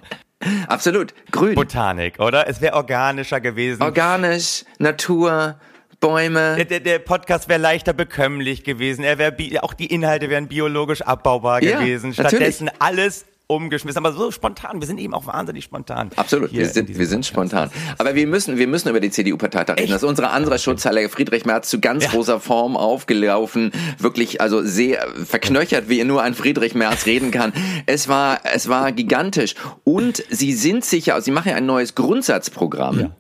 absolut, 0.69 1.15
grün, 1.33 1.57
Botanik, 1.57 2.21
oder? 2.21 2.49
Es 2.49 2.61
wäre 2.61 2.75
organischer 2.75 3.41
gewesen. 3.41 3.83
organisch, 3.83 4.65
Natur, 4.79 5.57
Bäume. 6.01 6.57
Der, 6.57 6.65
der, 6.65 6.81
der 6.81 6.99
Podcast 6.99 7.49
wäre 7.49 7.61
leichter 7.61 7.93
bekömmlich 7.93 8.65
gewesen. 8.65 9.05
Er 9.05 9.19
wäre 9.19 9.35
auch 9.63 9.75
die 9.75 9.87
Inhalte 9.87 10.31
wären 10.31 10.49
biologisch 10.49 11.03
abbaubar 11.03 11.63
Ja, 11.63 11.79
gewesen. 11.81 12.11
natürlich. 12.17 12.29
Stattdessen 12.31 12.71
alles 12.79 13.27
umgeschmissen. 13.49 13.99
Aber 13.99 14.13
so 14.17 14.31
spontan. 14.31 14.81
Wir 14.81 14.87
sind 14.87 14.99
eben 15.01 15.13
auch 15.13 15.27
wahnsinnig 15.27 15.65
spontan. 15.65 16.11
Absolut, 16.17 16.53
wir 16.53 16.63
in 16.63 16.69
sind, 16.71 16.89
wir 16.89 16.95
sind 17.07 17.27
Podcast. 17.27 17.29
spontan. 17.29 17.71
Aber 17.99 18.15
wir 18.15 18.27
müssen, 18.27 18.57
wir 18.59 18.67
müssen 18.69 18.89
über 18.89 19.01
die 19.01 19.11
CDU-Parteitag 19.11 19.77
reden. 19.77 19.91
Das 19.91 20.03
ist 20.03 20.09
unsere 20.09 20.31
andere 20.31 20.59
Schutzhalle, 20.59 21.09
Friedrich 21.09 21.45
Merz, 21.45 21.69
zu 21.69 21.81
ganz 21.81 22.05
Ja. 22.05 22.11
großer 22.11 22.39
Form 22.41 22.77
aufgelaufen. 22.77 23.73
Wirklich, 23.99 24.41
also 24.41 24.63
sehr 24.63 25.05
verknöchert, 25.27 25.89
wie 25.89 26.03
nur 26.05 26.23
ein 26.23 26.35
Friedrich 26.35 26.75
Merz 26.77 27.07
reden 27.07 27.31
kann. 27.33 27.53
Es 27.87 28.09
war, 28.09 28.41
es 28.55 28.69
war 28.69 28.93
gigantisch. 28.93 29.55
Und 29.85 30.23
sie 30.31 30.53
sind 30.53 30.85
sicher, 30.85 31.21
sie 31.21 31.33
machen 31.33 31.49
ja 31.51 31.57
ein 31.57 31.67
neues 31.67 31.95
Grundsatzprogramm. 31.97 33.13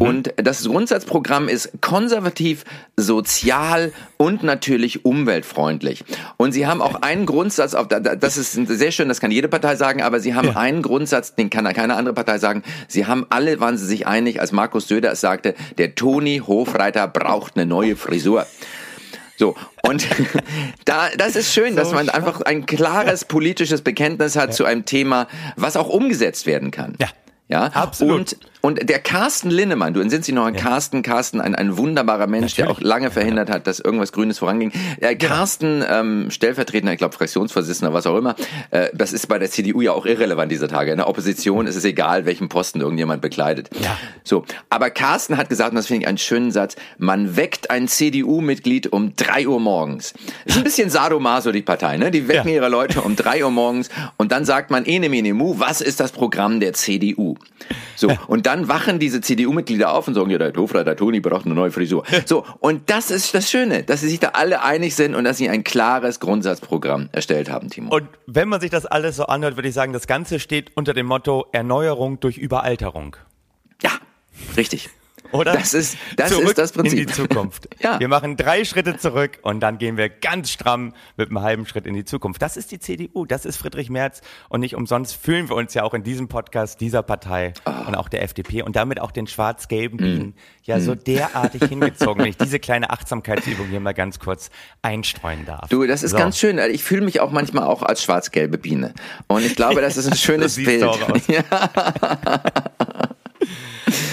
Und 0.00 0.32
das 0.36 0.64
Grundsatzprogramm 0.64 1.48
ist 1.48 1.70
konservativ, 1.80 2.64
sozial 2.96 3.92
und 4.16 4.42
natürlich 4.42 5.04
umweltfreundlich. 5.04 6.02
Und 6.38 6.50
sie 6.50 6.66
haben 6.66 6.82
auch 6.82 7.02
einen 7.02 7.24
Grundsatz, 7.24 7.74
auf, 7.74 7.86
da- 7.86 8.00
da- 8.00 8.16
das 8.16 8.36
ist 8.36 8.52
sehr 8.54 8.90
schön, 8.90 9.08
das 9.08 9.20
kann 9.20 9.30
jede 9.30 9.46
Partei 9.46 9.76
sagen, 9.76 10.02
aber 10.02 10.18
sie 10.18 10.34
haben 10.34 10.48
Ja. 10.48 10.56
einen 10.56 10.82
Grundsatz, 10.82 11.36
den 11.36 11.50
kann 11.50 11.72
keine 11.72 11.94
andere 11.94 12.14
Partei 12.14 12.38
sagen. 12.38 12.64
Sie 12.88 13.06
haben 13.06 13.26
alle, 13.30 13.60
waren 13.60 13.78
sie 13.78 13.86
sich 13.86 14.08
einig, 14.08 14.40
als 14.40 14.50
Markus 14.50 14.88
Söder 14.88 15.12
es 15.12 15.20
sagte, 15.20 15.54
der 15.78 15.94
Toni 15.94 16.42
Hofreiter 16.44 17.06
braucht 17.06 17.54
eine 17.54 17.64
neue 17.64 17.94
Frisur. 17.94 18.44
So, 19.36 19.54
und 19.82 20.04
da, 20.84 21.10
das 21.16 21.36
ist 21.36 21.52
schön, 21.54 21.76
dass 21.76 21.92
man 21.92 22.08
einfach 22.08 22.40
ein 22.40 22.66
klares 22.66 23.24
politisches 23.24 23.82
Bekenntnis 23.82 24.34
hat 24.34 24.52
zu 24.52 24.64
einem 24.64 24.84
Thema, 24.84 25.28
was 25.54 25.76
auch 25.76 25.88
umgesetzt 25.88 26.46
werden 26.46 26.72
kann. 26.72 26.94
Ja. 27.00 27.06
Ja, 27.48 27.66
Absolut. 27.74 28.18
Und, 28.18 28.36
Und 28.66 28.88
der 28.88 28.98
Carsten 28.98 29.48
Linnemann, 29.48 29.94
du 29.94 30.00
entsinnst 30.00 30.26
dich 30.26 30.34
noch 30.34 30.44
an 30.44 30.56
ja. 30.56 30.60
Carsten, 30.60 31.02
Carsten, 31.02 31.40
ein, 31.40 31.54
ein 31.54 31.78
wunderbarer 31.78 32.26
Mensch, 32.26 32.58
Natürlich. 32.58 32.66
der 32.66 32.70
auch 32.70 32.80
lange 32.80 33.12
verhindert 33.12 33.48
hat, 33.48 33.68
dass 33.68 33.78
irgendwas 33.78 34.10
Grünes 34.10 34.40
voranging. 34.40 34.72
Äh, 35.00 35.14
Carsten, 35.14 35.84
ähm, 35.88 36.32
Stellvertretender, 36.32 36.92
ich 36.92 36.98
glaube 36.98 37.14
Fraktionsvorsitzender, 37.14 37.94
was 37.94 38.08
auch 38.08 38.16
immer, 38.16 38.34
äh, 38.72 38.88
das 38.92 39.12
ist 39.12 39.28
bei 39.28 39.38
der 39.38 39.52
CDU 39.52 39.82
ja 39.82 39.92
auch 39.92 40.04
irrelevant 40.04 40.50
dieser 40.50 40.66
Tage. 40.66 40.90
In 40.90 40.96
der 40.96 41.08
Opposition 41.08 41.68
ist 41.68 41.76
es 41.76 41.84
egal, 41.84 42.26
welchen 42.26 42.48
Posten 42.48 42.80
irgendjemand 42.80 43.22
bekleidet. 43.22 43.70
Ja. 43.80 43.96
So, 44.24 44.44
aber 44.68 44.90
Carsten 44.90 45.36
hat 45.36 45.48
gesagt, 45.48 45.70
und 45.70 45.76
das 45.76 45.86
finde 45.86 46.02
ich 46.02 46.08
einen 46.08 46.18
schönen 46.18 46.50
Satz, 46.50 46.74
man 46.98 47.36
weckt 47.36 47.70
ein 47.70 47.86
CDU-Mitglied 47.86 48.88
um 48.88 49.14
drei 49.14 49.46
Uhr 49.46 49.60
morgens. 49.60 50.12
Ist 50.44 50.56
ein 50.56 50.64
bisschen 50.64 50.90
Sadomaso, 50.90 51.52
die 51.52 51.62
Partei, 51.62 51.98
ne? 51.98 52.10
Die 52.10 52.26
wecken 52.26 52.48
ja. 52.48 52.56
ihre 52.56 52.68
Leute 52.68 53.02
um 53.02 53.14
drei 53.14 53.44
Uhr 53.44 53.52
morgens 53.52 53.90
und 54.16 54.32
dann 54.32 54.44
sagt 54.44 54.72
man, 54.72 54.84
ene 54.86 55.08
mene 55.08 55.34
mu, 55.34 55.60
was 55.60 55.80
ist 55.80 56.00
das 56.00 56.10
Programm 56.10 56.58
der 56.58 56.72
CDU? 56.72 57.36
So, 57.94 58.10
und 58.26 58.46
dann 58.46 58.55
wachen 58.68 58.98
diese 58.98 59.20
CDU-Mitglieder 59.20 59.92
auf 59.92 60.08
und 60.08 60.14
sagen, 60.14 60.30
ja, 60.30 60.38
der 60.38 60.52
Dofler, 60.52 60.84
der 60.84 60.96
Toni 60.96 61.20
braucht 61.20 61.46
eine 61.46 61.54
neue 61.54 61.70
Frisur. 61.70 62.04
So, 62.26 62.44
und 62.58 62.90
das 62.90 63.10
ist 63.12 63.34
das 63.34 63.48
Schöne, 63.48 63.84
dass 63.84 64.00
sie 64.00 64.08
sich 64.08 64.18
da 64.18 64.30
alle 64.30 64.62
einig 64.62 64.96
sind 64.96 65.14
und 65.14 65.24
dass 65.24 65.36
sie 65.36 65.48
ein 65.48 65.62
klares 65.62 66.18
Grundsatzprogramm 66.18 67.08
erstellt 67.12 67.50
haben, 67.50 67.70
Timo. 67.70 67.94
Und 67.94 68.08
wenn 68.26 68.48
man 68.48 68.60
sich 68.60 68.70
das 68.70 68.84
alles 68.84 69.16
so 69.16 69.26
anhört, 69.26 69.56
würde 69.56 69.68
ich 69.68 69.74
sagen, 69.74 69.92
das 69.92 70.08
Ganze 70.08 70.40
steht 70.40 70.72
unter 70.74 70.92
dem 70.92 71.06
Motto 71.06 71.46
Erneuerung 71.52 72.18
durch 72.18 72.36
Überalterung. 72.36 73.16
Ja, 73.82 73.92
richtig. 74.56 74.90
Oder? 75.32 75.52
Das 75.52 75.74
ist 75.74 75.96
das, 76.16 76.30
zurück 76.30 76.48
ist 76.48 76.58
das 76.58 76.72
Prinzip. 76.72 76.98
In 76.98 77.06
die 77.06 77.12
Zukunft. 77.12 77.68
ja. 77.80 77.98
Wir 78.00 78.08
machen 78.08 78.36
drei 78.36 78.64
Schritte 78.64 78.96
zurück 78.96 79.38
und 79.42 79.60
dann 79.60 79.78
gehen 79.78 79.96
wir 79.96 80.08
ganz 80.08 80.50
stramm 80.50 80.92
mit 81.16 81.28
einem 81.28 81.40
halben 81.40 81.66
Schritt 81.66 81.86
in 81.86 81.94
die 81.94 82.04
Zukunft. 82.04 82.42
Das 82.42 82.56
ist 82.56 82.70
die 82.72 82.78
CDU, 82.78 83.24
das 83.24 83.44
ist 83.44 83.56
Friedrich 83.56 83.90
Merz 83.90 84.20
und 84.48 84.60
nicht 84.60 84.74
umsonst 84.74 85.16
fühlen 85.16 85.48
wir 85.48 85.56
uns 85.56 85.74
ja 85.74 85.82
auch 85.82 85.94
in 85.94 86.02
diesem 86.02 86.28
Podcast 86.28 86.80
dieser 86.80 87.02
Partei 87.02 87.52
oh. 87.64 87.70
und 87.88 87.94
auch 87.94 88.08
der 88.08 88.22
FDP 88.22 88.62
und 88.62 88.76
damit 88.76 89.00
auch 89.00 89.10
den 89.10 89.26
schwarz-gelben 89.26 89.98
Bienen 89.98 90.28
mm. 90.28 90.34
ja 90.64 90.78
mm. 90.78 90.80
so 90.80 90.94
derartig 90.94 91.64
hingezogen, 91.68 92.22
wenn 92.22 92.30
ich 92.30 92.36
diese 92.36 92.58
kleine 92.58 92.90
Achtsamkeitsübung 92.90 93.68
hier 93.68 93.80
mal 93.80 93.94
ganz 93.94 94.18
kurz 94.18 94.50
einstreuen 94.82 95.44
darf. 95.46 95.68
Du, 95.68 95.86
das 95.86 96.02
ist 96.02 96.12
so. 96.12 96.16
ganz 96.16 96.38
schön. 96.38 96.58
Ich 96.70 96.84
fühle 96.84 97.02
mich 97.02 97.20
auch 97.20 97.30
manchmal 97.30 97.64
auch 97.64 97.82
als 97.82 98.02
schwarz-gelbe 98.02 98.58
Biene 98.58 98.94
und 99.26 99.44
ich 99.44 99.56
glaube, 99.56 99.80
das 99.80 99.96
ist 99.96 100.06
ein 100.06 100.16
schönes 100.16 100.56
Bild. 100.56 100.86
Ja. 101.28 101.42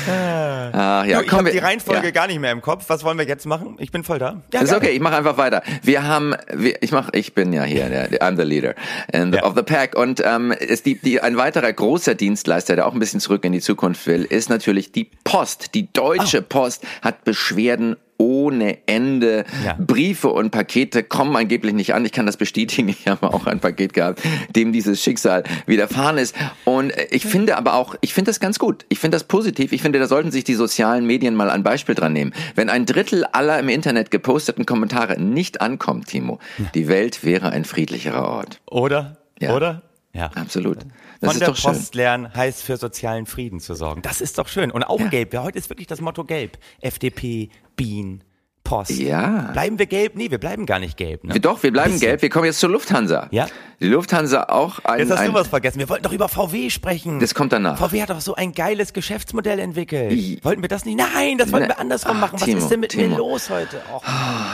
Ah, 0.08 1.04
ja, 1.06 1.20
du, 1.20 1.26
ich 1.26 1.32
habe 1.32 1.52
die 1.52 1.58
Reihenfolge 1.58 2.06
ja. 2.06 2.12
gar 2.12 2.28
nicht 2.28 2.40
mehr 2.40 2.52
im 2.52 2.62
Kopf. 2.62 2.86
Was 2.88 3.04
wollen 3.04 3.18
wir 3.18 3.26
jetzt 3.26 3.46
machen? 3.46 3.76
Ich 3.80 3.92
bin 3.92 4.04
voll 4.04 4.20
da. 4.20 4.42
Ja, 4.54 4.62
ist 4.62 4.74
okay, 4.74 4.90
ich 4.90 5.00
mache 5.00 5.16
einfach 5.16 5.38
weiter. 5.38 5.64
Wir 5.82 6.04
haben, 6.04 6.36
wir, 6.54 6.82
ich 6.82 6.92
mach, 6.92 7.10
ich 7.14 7.34
bin 7.34 7.54
ja 7.54 7.64
hier, 7.64 7.90
der, 7.90 8.10
I'm 8.22 8.36
the 8.36 8.44
leader 8.44 8.76
and 9.12 9.36
ja. 9.36 9.44
of 9.44 9.56
the 9.56 9.64
pack. 9.64 9.96
Und 9.96 10.22
ähm, 10.26 10.52
ist 10.52 10.86
die, 10.86 11.00
die, 11.00 11.22
ein 11.22 11.38
weiterer 11.38 11.72
großer 11.72 12.16
Dienstleister, 12.16 12.76
der 12.76 12.88
auch 12.88 12.94
ein 12.94 13.00
bisschen 13.00 13.20
zurück 13.20 13.46
in 13.46 13.54
die 13.54 13.62
Zukunft 13.62 14.06
will, 14.08 14.24
ist 14.24 14.50
natürlich 14.50 14.92
die 14.92 15.10
Post. 15.24 15.74
Die 15.74 15.92
Deutsche 15.92 16.42
oh. 16.42 16.46
Post 16.48 16.86
hat 17.02 17.24
Beschwerden 17.24 17.96
ohne 18.18 18.88
Ende. 18.88 19.46
Ja. 19.66 19.76
Briefe 19.80 20.30
und 20.30 20.52
Pakete 20.52 21.04
kommen 21.04 21.36
angeblich 21.36 21.74
nicht 21.74 21.94
an. 21.94 22.06
Ich 22.06 22.12
kann 22.12 22.26
das 22.26 22.38
bestätigen. 22.38 22.90
Ich 22.90 23.08
habe 23.08 23.34
auch 23.34 23.48
ein 23.48 23.60
Paket 23.60 23.94
gehabt, 23.94 24.22
dem 24.56 24.72
dieses 24.72 25.02
Schicksal 25.02 25.44
widerfahren 25.66 26.18
ist. 26.18 26.36
Und 26.66 26.94
ich 27.12 27.26
finde 27.26 27.58
aber 27.58 27.74
auch, 27.74 27.96
ich 28.02 28.14
finde 28.14 28.30
das 28.30 28.40
ganz 28.40 28.60
gut. 28.60 28.86
Ich 28.90 29.00
finde 29.00 29.16
das 29.16 29.26
positiv. 29.26 29.72
Ich 29.72 29.82
finde, 29.82 30.00
da 30.00 30.08
sollten 30.08 30.32
sich 30.32 30.44
die 30.44 30.56
sozialen 30.56 31.06
Medien 31.06 31.36
mal 31.36 31.50
ein 31.50 31.64
Beispiel 31.64 31.96
dran 31.96 32.14
nehmen. 32.14 32.34
Wenn 32.56 32.70
ein 32.70 32.86
Drittel 32.86 33.26
aller 33.26 33.60
im 33.60 33.70
Internet 33.70 34.12
geposteten 34.12 34.66
Kommentare 34.66 35.20
nicht 35.20 35.62
ankommt, 35.62 36.08
Timo, 36.08 36.40
ja. 36.58 36.66
die 36.74 36.88
Welt 36.88 37.24
wäre 37.24 37.50
ein 37.52 37.66
friedlicherer 37.66 38.28
Ort. 38.28 38.62
Oder? 38.66 39.18
Ja. 39.40 39.56
Oder? 39.56 39.82
Ja. 40.14 40.28
Absolut. 40.36 40.78
Das 41.22 41.32
Von 41.32 41.40
der 41.40 41.46
Post 41.48 41.94
schön. 41.94 42.02
lernen 42.02 42.34
heißt 42.34 42.62
für 42.64 42.78
sozialen 42.78 43.26
Frieden 43.26 43.60
zu 43.60 43.74
sorgen. 43.74 44.02
Das 44.02 44.22
ist 44.22 44.38
doch 44.38 44.48
schön. 44.48 44.72
Und 44.72 44.84
auch 44.84 45.00
ja. 45.00 45.08
gelb. 45.08 45.34
Ja, 45.34 45.42
heute 45.42 45.58
ist 45.58 45.70
wirklich 45.70 45.88
das 45.88 46.02
Motto 46.02 46.24
gelb. 46.24 46.58
FDP, 46.82 47.50
Bean, 47.76 48.24
Post. 48.64 48.92
Ja. 48.92 49.50
Bleiben 49.52 49.78
wir 49.78 49.86
gelb? 49.88 50.16
Nee, 50.16 50.32
wir 50.32 50.38
bleiben 50.38 50.66
gar 50.66 50.80
nicht 50.80 50.96
gelb. 50.96 51.26
Ne? 51.26 51.38
Doch, 51.40 51.62
wir 51.64 51.72
bleiben 51.72 52.00
gelb. 52.00 52.22
Wir 52.22 52.30
kommen 52.30 52.46
jetzt 52.46 52.60
zur 52.60 52.70
Lufthansa. 52.70 53.28
Ja. 53.32 53.48
Die 53.82 53.88
Lufthansa 53.88 54.44
auch 54.44 54.80
ein. 54.86 55.00
Jetzt 55.00 55.12
hast 55.12 55.20
ein, 55.20 55.28
du 55.28 55.34
was 55.34 55.50
vergessen. 55.50 55.80
Wir 55.80 55.90
wollten 55.90 56.04
doch 56.04 56.14
über 56.14 56.30
VW 56.30 56.70
sprechen. 56.70 57.20
Das 57.20 57.36
kommt 57.36 57.52
danach. 57.52 57.78
VW 57.78 58.02
hat 58.02 58.10
doch 58.10 58.22
so 58.22 58.36
ein 58.36 58.54
geiles 58.54 58.94
Geschäftsmodell 58.94 59.60
entwickelt. 59.60 60.14
I 60.14 60.40
wollten 60.44 60.62
wir 60.62 60.70
das 60.70 60.86
nicht? 60.86 60.98
Nein, 60.98 61.38
das 61.38 61.52
wollten 61.52 61.68
wir 61.68 61.80
andersrum 61.80 62.22
machen. 62.22 62.40
Was 62.40 62.46
Timo, 62.46 62.60
ist 62.60 62.70
denn 62.70 62.80
mit 62.80 62.92
Timo. 62.92 63.10
mir 63.10 63.18
los 63.18 63.50
heute? 63.50 63.82
Och. 63.94 64.04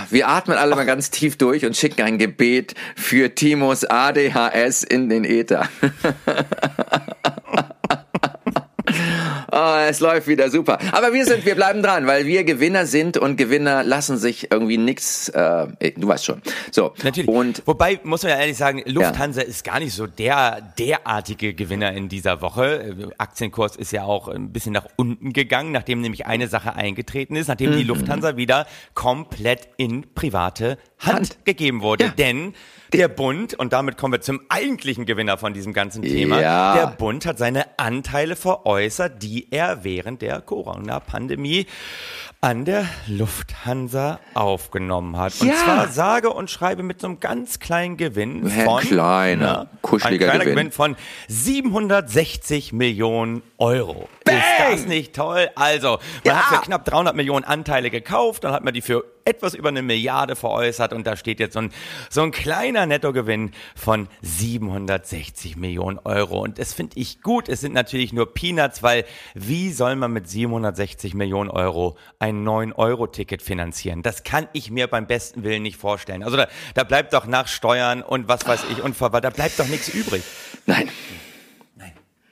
Wir 0.10 0.28
atmen 0.28 0.58
alle 0.58 0.72
Ach. 0.74 0.78
mal 0.78 0.86
ganz 0.86 1.12
tief 1.12 1.38
durch 1.38 1.64
und 1.66 1.78
schicken 1.78 2.02
ein 2.02 2.18
Gebet 2.18 2.74
für 2.96 3.36
Timos 3.36 3.86
ADHS 3.86 4.84
in 4.84 5.10
den 5.10 5.24
Äther. 5.24 5.70
Oh, 9.52 9.56
es 9.90 10.00
läuft 10.00 10.28
wieder 10.28 10.50
super. 10.50 10.80
Aber 10.92 11.14
wir 11.14 11.26
sind, 11.26 11.46
wir 11.46 11.56
bleiben 11.56 11.82
dran, 11.82 12.08
weil 12.08 12.26
wir 12.26 12.44
Gewinner 12.44 12.86
sind 12.86 13.18
und 13.18 13.38
Gewinner 13.38 13.84
lassen 13.84 14.18
sich 14.18 14.52
irgendwie 14.52 14.78
nichts. 14.78 15.30
Äh, 15.30 15.68
du 15.98 16.08
weißt 16.08 16.26
schon. 16.26 16.42
So. 16.72 16.94
Natürlich. 17.04 17.30
Und 17.30 17.64
wobei 17.66 18.00
muss 18.04 18.24
man 18.24 18.32
ja 18.32 18.40
ehrlich 18.40 18.58
sagen, 18.58 18.82
Lufthansa 18.86 19.42
ja. 19.42 19.48
ist 19.48 19.64
gar 19.64 19.80
nicht 19.80 19.94
so 19.94 20.08
der 20.08 20.62
derartige 20.78 21.54
Gewinner 21.54 21.94
in 21.94 22.10
dieser 22.10 22.42
Woche. 22.42 23.12
Aktienkurs 23.18 23.76
ist 23.76 23.92
ja 23.92 24.04
auch 24.04 24.28
ein 24.28 24.52
bisschen 24.52 24.74
nach 24.74 24.88
unten 24.96 25.34
gegangen, 25.34 25.72
nachdem 25.72 26.02
nämlich 26.02 26.26
eine 26.26 26.48
Sache 26.48 26.76
eingetreten 26.76 27.36
ist, 27.36 27.48
nachdem 27.48 27.72
mhm. 27.72 27.78
die 27.78 27.84
Lufthansa 27.84 28.38
wieder 28.38 28.68
komplett 28.94 29.70
in 29.78 30.14
private 30.14 30.78
Hand, 31.00 31.16
Hand. 31.16 31.46
gegeben 31.46 31.82
wurde. 31.82 32.06
Ja. 32.06 32.12
Denn 32.12 32.54
der 32.94 33.08
Bund, 33.08 33.54
und 33.54 33.72
damit 33.72 33.98
kommen 33.98 34.14
wir 34.14 34.22
zum 34.22 34.42
eigentlichen 34.50 35.06
Gewinner 35.06 35.38
von 35.38 35.54
diesem 35.54 35.74
ganzen 35.74 36.02
Thema, 36.02 36.42
ja. 36.42 36.76
der 36.76 36.88
Bund 36.88 37.26
hat 37.26 37.38
seine 37.38 37.78
Anteile 37.78 38.36
veräußert, 38.36 39.22
die 39.22 39.52
er 39.52 39.79
während 39.84 40.22
der 40.22 40.42
Corona-Pandemie 40.42 41.66
an 42.42 42.64
der 42.64 42.86
Lufthansa 43.08 44.20
aufgenommen 44.34 45.18
hat. 45.18 45.42
Und 45.42 45.50
ja. 45.50 45.56
zwar 45.56 45.88
sage 45.90 46.32
und 46.32 46.50
schreibe 46.50 46.84
mit 46.84 47.02
so 47.02 47.08
einem 47.08 47.20
ganz 47.20 47.60
kleinen 47.60 47.98
Gewinn 47.98 48.50
von... 48.50 48.82
Kleiner, 48.82 49.70
kuscheliger 49.82 50.28
ein 50.28 50.30
kleiner 50.30 50.46
Gewinn. 50.46 50.56
Gewinn 50.56 50.72
von 50.72 50.96
760 51.28 52.72
Millionen 52.72 53.42
Euro. 53.58 54.08
Ist 54.40 54.82
das 54.82 54.86
nicht 54.86 55.16
toll? 55.16 55.50
Also, 55.56 56.00
man 56.26 56.36
ja. 56.36 56.36
hat 56.36 56.58
für 56.58 56.66
knapp 56.66 56.86
300 56.86 57.16
Millionen 57.16 57.46
Anteile 57.46 57.90
gekauft, 57.90 58.44
dann 58.44 58.52
hat 58.52 58.64
man 58.64 58.74
die 58.74 58.82
für 58.82 59.04
etwas 59.30 59.54
über 59.54 59.70
eine 59.70 59.82
Milliarde 59.82 60.36
veräußert 60.36 60.92
und 60.92 61.06
da 61.06 61.16
steht 61.16 61.40
jetzt 61.40 61.54
so 61.54 61.60
ein, 61.60 61.72
so 62.10 62.24
ein 62.24 62.32
kleiner 62.32 62.86
Nettogewinn 62.86 63.52
von 63.76 64.08
760 64.22 65.56
Millionen 65.56 66.00
Euro. 66.00 66.42
Und 66.42 66.58
das 66.58 66.74
finde 66.74 67.00
ich 67.00 67.22
gut. 67.22 67.48
Es 67.48 67.62
sind 67.62 67.74
natürlich 67.74 68.12
nur 68.12 68.34
Peanuts, 68.34 68.82
weil 68.82 69.06
wie 69.36 69.72
soll 69.72 69.96
man 69.96 70.12
mit 70.12 70.28
760 70.28 71.14
Millionen 71.14 71.52
Euro 71.52 71.98
ein 72.18 72.44
9-Euro-Ticket 72.44 73.42
finanzieren? 73.42 74.02
Das 74.02 74.24
kann 74.24 74.48
ich 74.54 74.72
mir 74.72 74.88
beim 74.88 75.06
besten 75.06 75.44
Willen 75.44 75.62
nicht 75.62 75.78
vorstellen. 75.78 76.24
Also 76.24 76.36
da, 76.36 76.48
da 76.74 76.84
bleibt 76.84 77.14
doch 77.14 77.28
nach 77.28 77.48
Steuern 77.48 78.02
und 78.02 78.28
was 78.28 78.48
weiß 78.48 78.66
ich 78.72 78.82
und 78.82 79.00
da 79.00 79.30
bleibt 79.30 79.60
doch 79.60 79.68
nichts 79.68 79.90
übrig. 79.90 80.24
Nein. 80.66 80.90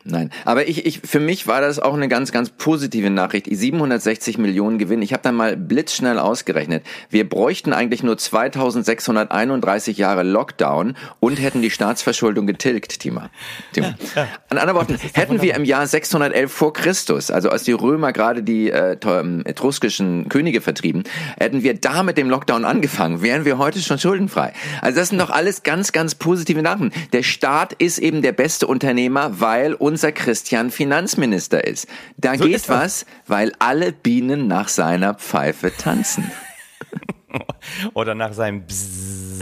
Nein, 0.10 0.32
aber 0.46 0.70
ich, 0.70 0.86
ich, 0.86 1.02
für 1.04 1.20
mich 1.20 1.48
war 1.48 1.60
das 1.60 1.80
auch 1.80 1.93
eine 1.93 2.08
ganz, 2.08 2.32
ganz 2.32 2.50
positive 2.50 3.10
Nachricht. 3.10 3.48
760 3.52 4.38
Millionen 4.38 4.78
Gewinn. 4.78 5.02
Ich 5.02 5.12
habe 5.12 5.22
dann 5.22 5.36
mal 5.36 5.58
blitzschnell 5.58 6.17
ausgerechnet. 6.17 6.86
Wir 7.10 7.28
bräuchten 7.28 7.74
eigentlich 7.74 8.04
nur 8.04 8.17
2631 8.17 9.98
Jahre 9.98 10.24
Lockdown 10.24 10.96
und 11.20 11.41
hätten 11.41 11.62
die 11.62 11.72
Staatsverschuldung 11.72 12.48
getilgt, 12.48 13.02
Tima. 13.02 13.30
Tima. 13.74 13.96
Ja, 14.15 14.22
ja. 14.22 14.28
An 14.50 14.58
anderen 14.58 14.80
Worten, 14.80 14.98
hätten 15.13 15.41
wir 15.41 15.56
im 15.56 15.65
Jahr 15.65 15.86
611 15.86 16.52
vor 16.54 16.72
Christus, 16.72 17.30
also 17.30 17.50
als 17.50 17.63
die 17.63 17.74
Römer 17.74 18.13
gerade 18.13 18.43
die 18.43 18.72
äh, 18.72 18.96
ähm, 19.06 19.41
etruskischen 19.46 20.30
Könige 20.30 20.62
vertrieben, 20.62 21.04
hätten 21.38 21.63
wir 21.63 21.74
da 21.74 22.04
mit 22.04 22.17
dem 22.17 22.30
Lockdown 22.30 22.63
angefangen, 22.63 23.22
wären 23.22 23.43
wir 23.43 23.58
heute 23.58 23.80
schon 23.82 24.00
schuldenfrei. 24.00 24.54
Also 24.82 25.00
das 25.00 25.10
sind 25.10 25.20
doch 25.20 25.32
alles 25.32 25.63
ganz, 25.63 25.91
ganz 25.91 26.15
positive 26.15 26.62
Nachrichten. 26.62 26.91
Der 27.12 27.24
Staat 27.24 27.74
ist 27.74 27.98
eben 27.98 28.22
der 28.22 28.32
beste 28.32 28.67
Unternehmer, 28.67 29.41
weil 29.41 29.74
uns 29.74 29.97
unser 29.98 30.12
Christian 30.12 30.70
Finanzminister 30.70 31.66
ist. 31.66 31.88
Da 32.18 32.36
so 32.36 32.44
geht 32.44 32.58
ist 32.58 32.70
was, 32.70 33.08
weil 33.26 33.52
alle 33.58 33.92
Bienen 33.92 34.46
nach 34.46 34.68
seiner 34.68 35.16
Pfeife 35.16 35.76
tanzen. 35.76 36.32
Oder 37.96 38.14
nach 38.14 38.32
seinem 38.34 38.64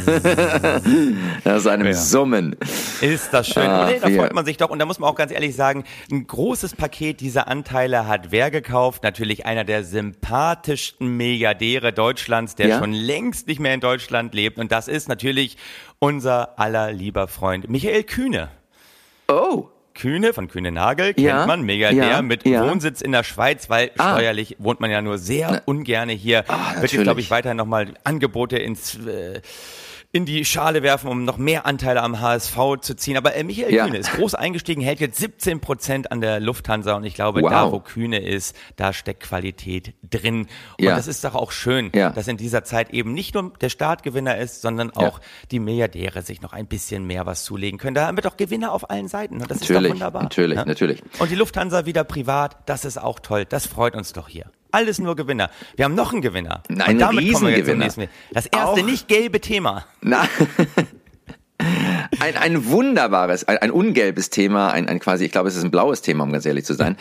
nach 1.43 1.59
seinem 1.59 1.87
ja. 1.87 1.93
Summen. 1.93 2.55
Ist 3.01 3.33
das 3.33 3.49
schön. 3.49 3.67
Ah, 3.67 3.91
da 4.01 4.09
freut 4.09 4.33
man 4.33 4.45
sich 4.45 4.55
doch. 4.55 4.69
Und 4.69 4.79
da 4.79 4.85
muss 4.85 4.97
man 4.97 5.09
auch 5.09 5.15
ganz 5.15 5.33
ehrlich 5.33 5.57
sagen, 5.57 5.83
ein 6.09 6.25
großes 6.25 6.75
Paket 6.75 7.19
dieser 7.19 7.49
Anteile 7.49 8.07
hat 8.07 8.31
wer 8.31 8.49
gekauft? 8.49 9.03
Natürlich 9.03 9.45
einer 9.45 9.65
der 9.65 9.83
sympathischsten 9.83 11.17
Milliardäre 11.17 11.91
Deutschlands, 11.91 12.55
der 12.55 12.67
ja? 12.69 12.79
schon 12.79 12.93
längst 12.93 13.47
nicht 13.47 13.59
mehr 13.59 13.73
in 13.73 13.81
Deutschland 13.81 14.33
lebt. 14.33 14.57
Und 14.57 14.71
das 14.71 14.87
ist 14.87 15.09
natürlich 15.09 15.57
unser 15.99 16.57
aller 16.57 16.93
lieber 16.93 17.27
Freund 17.27 17.69
Michael 17.69 18.03
Kühne. 18.03 18.51
Oh. 19.27 19.69
Kühne 19.95 20.33
von 20.33 20.47
Kühne 20.47 20.71
Nagel, 20.71 21.13
kennt 21.13 21.25
ja, 21.25 21.45
man, 21.45 21.63
Milliardär 21.63 22.09
ja, 22.09 22.21
mit 22.21 22.45
ja. 22.45 22.67
Wohnsitz 22.67 23.01
in 23.01 23.11
der 23.11 23.23
Schweiz, 23.23 23.69
weil 23.69 23.91
ah. 23.97 24.13
steuerlich 24.13 24.57
wohnt 24.59 24.79
man 24.79 24.91
ja 24.91 25.01
nur 25.01 25.17
sehr 25.17 25.63
ungerne 25.65 26.13
hier. 26.13 26.43
Ah, 26.47 26.81
Wird 26.81 26.91
jetzt, 26.91 27.01
glaube 27.01 27.21
ich, 27.21 27.31
weiterhin 27.31 27.57
nochmal 27.57 27.93
Angebote 28.03 28.57
ins... 28.57 28.95
Äh, 28.95 29.41
in 30.15 30.25
die 30.25 30.45
Schale 30.45 30.81
werfen, 30.81 31.09
um 31.09 31.25
noch 31.25 31.35
mehr 31.37 31.65
Anteile 31.65 32.01
am 32.01 32.21
HSV 32.21 32.57
zu 32.79 32.95
ziehen. 32.95 33.17
Aber 33.17 33.35
äh, 33.35 33.43
Michael 33.43 33.73
Ja. 33.73 33.83
Kühne 33.85 33.97
ist 33.97 34.13
groß 34.13 34.33
eingestiegen, 34.33 34.81
hält 34.81 35.01
jetzt 35.01 35.19
17 35.19 35.59
Prozent 35.59 36.09
an 36.09 36.21
der 36.21 36.39
Lufthansa 36.39 36.93
und 36.95 37.03
ich 37.03 37.15
glaube, 37.15 37.41
Wow. 37.41 37.49
da 37.49 37.71
wo 37.73 37.79
Kühne 37.81 38.19
ist, 38.19 38.55
da 38.77 38.93
steckt 38.93 39.23
Qualität 39.23 39.93
drin. 40.09 40.47
Und 40.79 40.85
Ja. 40.85 40.95
das 40.95 41.07
ist 41.07 41.25
doch 41.25 41.35
auch 41.35 41.51
schön, 41.51 41.91
Ja. 41.93 42.11
dass 42.11 42.29
in 42.29 42.37
dieser 42.37 42.63
Zeit 42.63 42.91
eben 42.91 43.11
nicht 43.13 43.33
nur 43.35 43.51
der 43.59 43.67
Startgewinner 43.67 44.37
ist, 44.37 44.61
sondern 44.61 44.91
auch 44.91 45.19
die 45.51 45.59
Milliardäre 45.59 46.21
sich 46.21 46.41
noch 46.41 46.53
ein 46.53 46.67
bisschen 46.67 47.05
mehr 47.05 47.25
was 47.25 47.43
zulegen 47.43 47.77
können. 47.77 47.95
Da 47.95 48.07
haben 48.07 48.17
wir 48.17 48.21
doch 48.21 48.37
Gewinner 48.37 48.71
auf 48.71 48.89
allen 48.89 49.09
Seiten 49.09 49.41
und 49.41 49.51
das 49.51 49.57
ist 49.57 49.63
doch 49.69 49.75
Natürlich, 49.75 49.91
wunderbar. 49.91 50.23
natürlich, 50.23 50.57
Ja? 50.57 50.63
natürlich. 50.63 51.03
Und 51.19 51.29
die 51.29 51.35
Lufthansa 51.35 51.85
wieder 51.85 52.05
privat, 52.05 52.55
das 52.67 52.85
ist 52.85 52.97
auch 52.97 53.19
toll. 53.19 53.43
Das 53.43 53.67
freut 53.67 53.95
uns 53.95 54.13
doch 54.13 54.29
hier. 54.29 54.45
Alles 54.75 54.99
nur 54.99 55.15
Gewinner. 55.15 55.49
Wir 55.75 55.85
haben 55.85 55.95
noch 55.95 56.11
einen 56.11 56.21
Gewinner. 56.21 56.61
Ein 56.69 56.75
und 56.95 56.99
damit 56.99 57.01
kommen 57.01 57.17
wir 57.17 57.23
jetzt 57.23 57.37
zum 57.39 57.47
Riesengewinner. 57.47 57.83
nächsten. 57.85 58.07
Das 58.31 58.45
erste 58.47 58.81
Auch- 58.81 58.85
nicht 58.85 59.07
gelbe 59.07 59.39
Thema. 59.41 59.85
Na, 60.01 60.27
ein, 62.19 62.35
ein 62.37 62.65
wunderbares, 62.67 63.47
ein, 63.47 63.57
ein 63.59 63.71
ungelbes 63.71 64.29
Thema, 64.29 64.71
ein, 64.71 64.87
ein 64.89 64.99
quasi, 64.99 65.25
ich 65.25 65.31
glaube, 65.31 65.47
es 65.49 65.55
ist 65.55 65.63
ein 65.63 65.71
blaues 65.71 66.01
Thema, 66.01 66.23
um 66.23 66.31
ganz 66.31 66.45
ehrlich 66.45 66.65
zu 66.65 66.73
sein. 66.73 66.97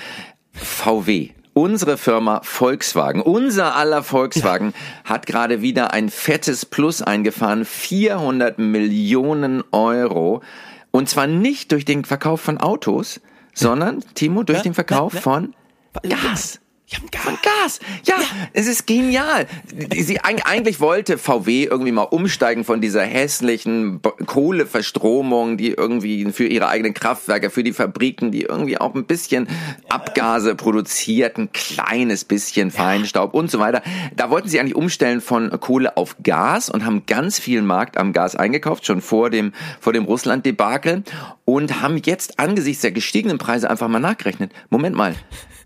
VW. 0.53 1.31
Unsere 1.53 1.97
Firma 1.99 2.41
Volkswagen, 2.43 3.21
unser 3.23 3.77
aller 3.77 4.03
Volkswagen, 4.03 4.75
hat 5.05 5.27
gerade 5.27 5.63
wieder 5.63 5.93
ein 5.93 6.09
fettes 6.09 6.67
Plus 6.67 7.01
eingefahren, 7.01 7.65
400 7.65 8.59
Millionen 8.59 9.63
Euro. 9.71 10.43
Und 10.91 11.09
zwar 11.09 11.27
nicht 11.29 11.71
durch 11.71 11.85
den 11.85 12.05
Verkauf 12.05 12.41
von 12.41 12.59
Autos, 12.59 13.21
sondern, 13.53 14.01
Timo, 14.15 14.43
durch 14.43 14.59
Ja, 14.59 14.63
den 14.65 14.75
Verkauf 14.75 15.15
ja. 15.15 15.21
von 15.21 15.55
Gas. 16.03 16.61
Ich 16.87 16.97
hab 16.99 17.16
Von 17.16 17.38
Gas. 17.42 17.81
Ja, 18.05 18.16
es 18.53 18.66
ist 18.66 18.87
genial. 18.87 19.47
Sie, 19.97 20.20
eig- 20.20 20.42
eigentlich 20.44 20.81
wollte 20.81 21.16
VW 21.16 21.64
irgendwie 21.64 21.92
mal 21.92 22.03
umsteigen 22.03 22.62
von 22.62 22.83
dieser 22.83 23.03
hässlichen 23.03 24.01
Kohleverstromung, 24.27 25.57
die 25.57 25.70
irgendwie 25.70 26.31
für 26.31 26.47
ihre 26.47 26.68
eigenen 26.68 26.92
Kraftwerke, 26.92 27.49
für 27.49 27.62
die 27.64 27.73
Fabriken, 27.73 28.33
die 28.33 28.42
irgendwie 28.42 28.77
auch 28.79 28.94
ein 28.94 29.07
bisschen 29.07 29.49
Abgase 29.88 30.55
produziert, 30.55 31.38
ein 31.38 31.51
kleines 31.53 32.25
bisschen 32.25 32.70
Feinstaub 32.70 33.33
und 33.33 33.51
so 33.51 33.59
weiter. 33.59 33.83
Da 34.14 34.29
wollten 34.29 34.49
sie 34.49 34.61
eigentlich 34.61 34.77
umstellen 34.77 35.23
von 35.23 35.51
Kohle 35.61 35.97
auf 35.97 36.16
Gas 36.23 36.68
und 36.68 36.85
haben 36.85 37.07
ganz 37.07 37.38
viel 37.38 37.62
Markt 37.62 37.97
am 37.97 38.12
Gas 38.12 38.37
eingekauft, 38.37 38.85
schon 38.85 39.01
vor 39.01 39.31
dem, 39.31 39.53
vor 39.81 39.94
dem 39.94 40.05
Russland-Debakel 40.05 41.03
und 41.47 41.81
haben 41.81 41.97
jetzt 42.05 42.38
angesichts 42.38 42.83
der 42.83 42.92
gestiegenen 42.92 43.38
Preise 43.38 43.70
einfach 43.70 43.88
mal 43.88 44.01
nachgerechnet. 44.01 44.53
Moment 44.68 44.94
mal. 44.97 45.14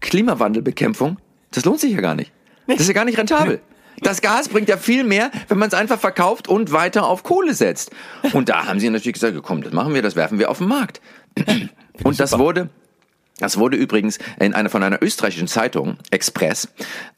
Klimawandelbekämpfung, 0.00 1.18
das 1.50 1.64
lohnt 1.64 1.80
sich 1.80 1.92
ja 1.92 2.00
gar 2.00 2.14
nicht. 2.14 2.32
Das 2.66 2.80
ist 2.80 2.88
ja 2.88 2.94
gar 2.94 3.04
nicht 3.04 3.18
rentabel. 3.18 3.60
Das 4.00 4.20
Gas 4.20 4.48
bringt 4.48 4.68
ja 4.68 4.76
viel 4.76 5.04
mehr, 5.04 5.30
wenn 5.48 5.58
man 5.58 5.68
es 5.68 5.74
einfach 5.74 5.98
verkauft 5.98 6.48
und 6.48 6.72
weiter 6.72 7.06
auf 7.06 7.22
Kohle 7.22 7.54
setzt. 7.54 7.90
Und 8.32 8.48
da 8.48 8.66
haben 8.66 8.78
sie 8.78 8.90
natürlich 8.90 9.14
gesagt, 9.14 9.36
komm, 9.42 9.62
das 9.62 9.72
machen 9.72 9.94
wir, 9.94 10.02
das 10.02 10.14
werfen 10.14 10.38
wir 10.38 10.50
auf 10.50 10.58
den 10.58 10.68
Markt. 10.68 11.00
Und 12.04 12.20
das 12.20 12.38
wurde, 12.38 12.68
das 13.38 13.58
wurde 13.58 13.76
übrigens 13.76 14.18
in 14.40 14.54
einer 14.54 14.68
von 14.68 14.82
einer 14.82 15.02
österreichischen 15.02 15.48
Zeitung, 15.48 15.96
Express, 16.10 16.68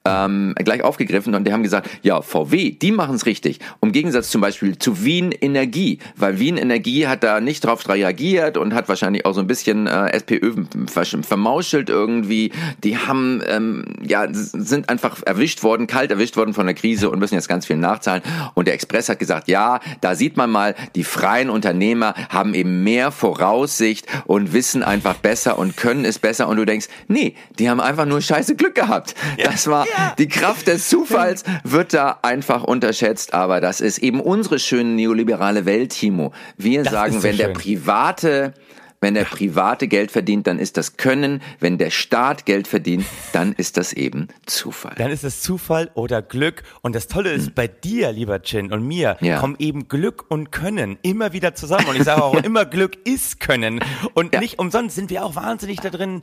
ähm, 0.04 0.54
gleich 0.56 0.82
aufgegriffen 0.82 1.34
und 1.34 1.46
die 1.46 1.52
haben 1.52 1.62
gesagt, 1.62 1.88
ja, 2.02 2.22
VW, 2.22 2.70
die 2.70 2.90
machen 2.90 3.16
es 3.16 3.26
richtig. 3.26 3.60
Im 3.82 3.92
Gegensatz 3.92 4.30
zum 4.30 4.40
Beispiel 4.40 4.78
zu 4.78 5.04
Wien 5.04 5.30
Energie, 5.32 5.98
weil 6.16 6.38
Wien 6.38 6.56
Energie 6.56 7.06
hat 7.06 7.22
da 7.22 7.40
nicht 7.40 7.64
drauf 7.64 7.86
reagiert 7.88 8.56
und 8.56 8.74
hat 8.74 8.88
wahrscheinlich 8.88 9.26
auch 9.26 9.34
so 9.34 9.40
ein 9.40 9.46
bisschen 9.46 9.86
äh, 9.86 10.08
SPÖ 10.12 10.64
vermauschelt 10.86 11.90
irgendwie. 11.90 12.52
Die 12.82 12.96
haben, 12.96 13.42
ähm, 13.46 13.84
ja, 14.02 14.26
sind 14.30 14.88
einfach 14.88 15.22
erwischt 15.24 15.62
worden, 15.62 15.86
kalt 15.86 16.10
erwischt 16.10 16.36
worden 16.36 16.54
von 16.54 16.66
der 16.66 16.74
Krise 16.74 17.10
und 17.10 17.18
müssen 17.18 17.34
jetzt 17.34 17.48
ganz 17.48 17.66
viel 17.66 17.76
nachzahlen. 17.76 18.22
Und 18.54 18.68
der 18.68 18.74
Express 18.74 19.08
hat 19.08 19.18
gesagt, 19.18 19.48
ja, 19.48 19.80
da 20.00 20.14
sieht 20.14 20.36
man 20.36 20.50
mal, 20.50 20.74
die 20.94 21.04
freien 21.04 21.50
Unternehmer 21.50 22.14
haben 22.30 22.54
eben 22.54 22.84
mehr 22.84 23.10
Voraussicht 23.10 24.06
und 24.26 24.52
wissen 24.52 24.82
einfach 24.82 25.16
besser 25.16 25.58
und 25.58 25.76
können 25.76 26.04
es 26.10 26.18
besser. 26.18 26.48
Und 26.48 26.56
du 26.58 26.64
denkst, 26.66 26.88
nee, 27.08 27.34
die 27.58 27.70
haben 27.70 27.80
einfach 27.80 28.04
nur 28.04 28.20
scheiße 28.20 28.56
Glück 28.56 28.74
gehabt. 28.74 29.14
Das 29.42 29.66
war 29.66 29.86
die 30.18 30.28
Kraft 30.28 30.66
des 30.66 30.88
Zufalls 30.88 31.44
wird 31.64 31.94
da 31.94 32.18
einfach 32.22 32.62
unterschätzt, 32.64 33.32
aber 33.34 33.60
das 33.60 33.80
ist 33.80 33.98
eben 33.98 34.20
unsere 34.20 34.58
schöne 34.58 34.90
neoliberale 34.90 35.64
Welt, 35.64 35.92
Timo. 35.92 36.32
Wir 36.56 36.82
Das 36.82 36.92
sagen, 36.92 37.14
ist 37.14 37.22
so 37.22 37.28
wenn 37.28 37.36
der 37.38 37.46
schön. 37.46 37.54
private 37.54 38.54
wenn 39.00 39.14
der 39.14 39.24
Private 39.24 39.88
Geld 39.88 40.10
verdient, 40.10 40.46
dann 40.46 40.58
ist 40.58 40.76
das 40.76 40.96
Können. 40.96 41.40
Wenn 41.58 41.78
der 41.78 41.90
Staat 41.90 42.44
Geld 42.44 42.68
verdient, 42.68 43.06
dann 43.32 43.52
ist 43.54 43.76
das 43.76 43.92
eben 43.94 44.28
Zufall. 44.46 44.94
Dann 44.98 45.10
ist 45.10 45.24
es 45.24 45.40
Zufall 45.40 45.90
oder 45.94 46.20
Glück. 46.20 46.62
Und 46.82 46.94
das 46.94 47.06
Tolle 47.08 47.32
ist, 47.32 47.54
bei 47.54 47.66
dir, 47.66 48.12
lieber 48.12 48.42
Chin, 48.42 48.72
und 48.72 48.86
mir. 48.86 49.16
Ja. 49.20 49.38
kommen 49.38 49.56
eben 49.58 49.88
Glück 49.88 50.26
und 50.28 50.52
Können 50.52 50.98
immer 51.02 51.32
wieder 51.32 51.54
zusammen. 51.54 51.86
Und 51.86 51.96
ich 51.96 52.04
sage 52.04 52.22
auch 52.22 52.34
immer, 52.44 52.64
Glück 52.66 52.98
ist 53.06 53.40
Können. 53.40 53.80
Und 54.14 54.34
Ja. 54.34 54.40
nicht 54.40 54.58
umsonst 54.58 54.96
sind 54.96 55.08
wir 55.10 55.24
auch 55.24 55.34
wahnsinnig 55.34 55.80
da 55.80 55.88
drin, 55.90 56.22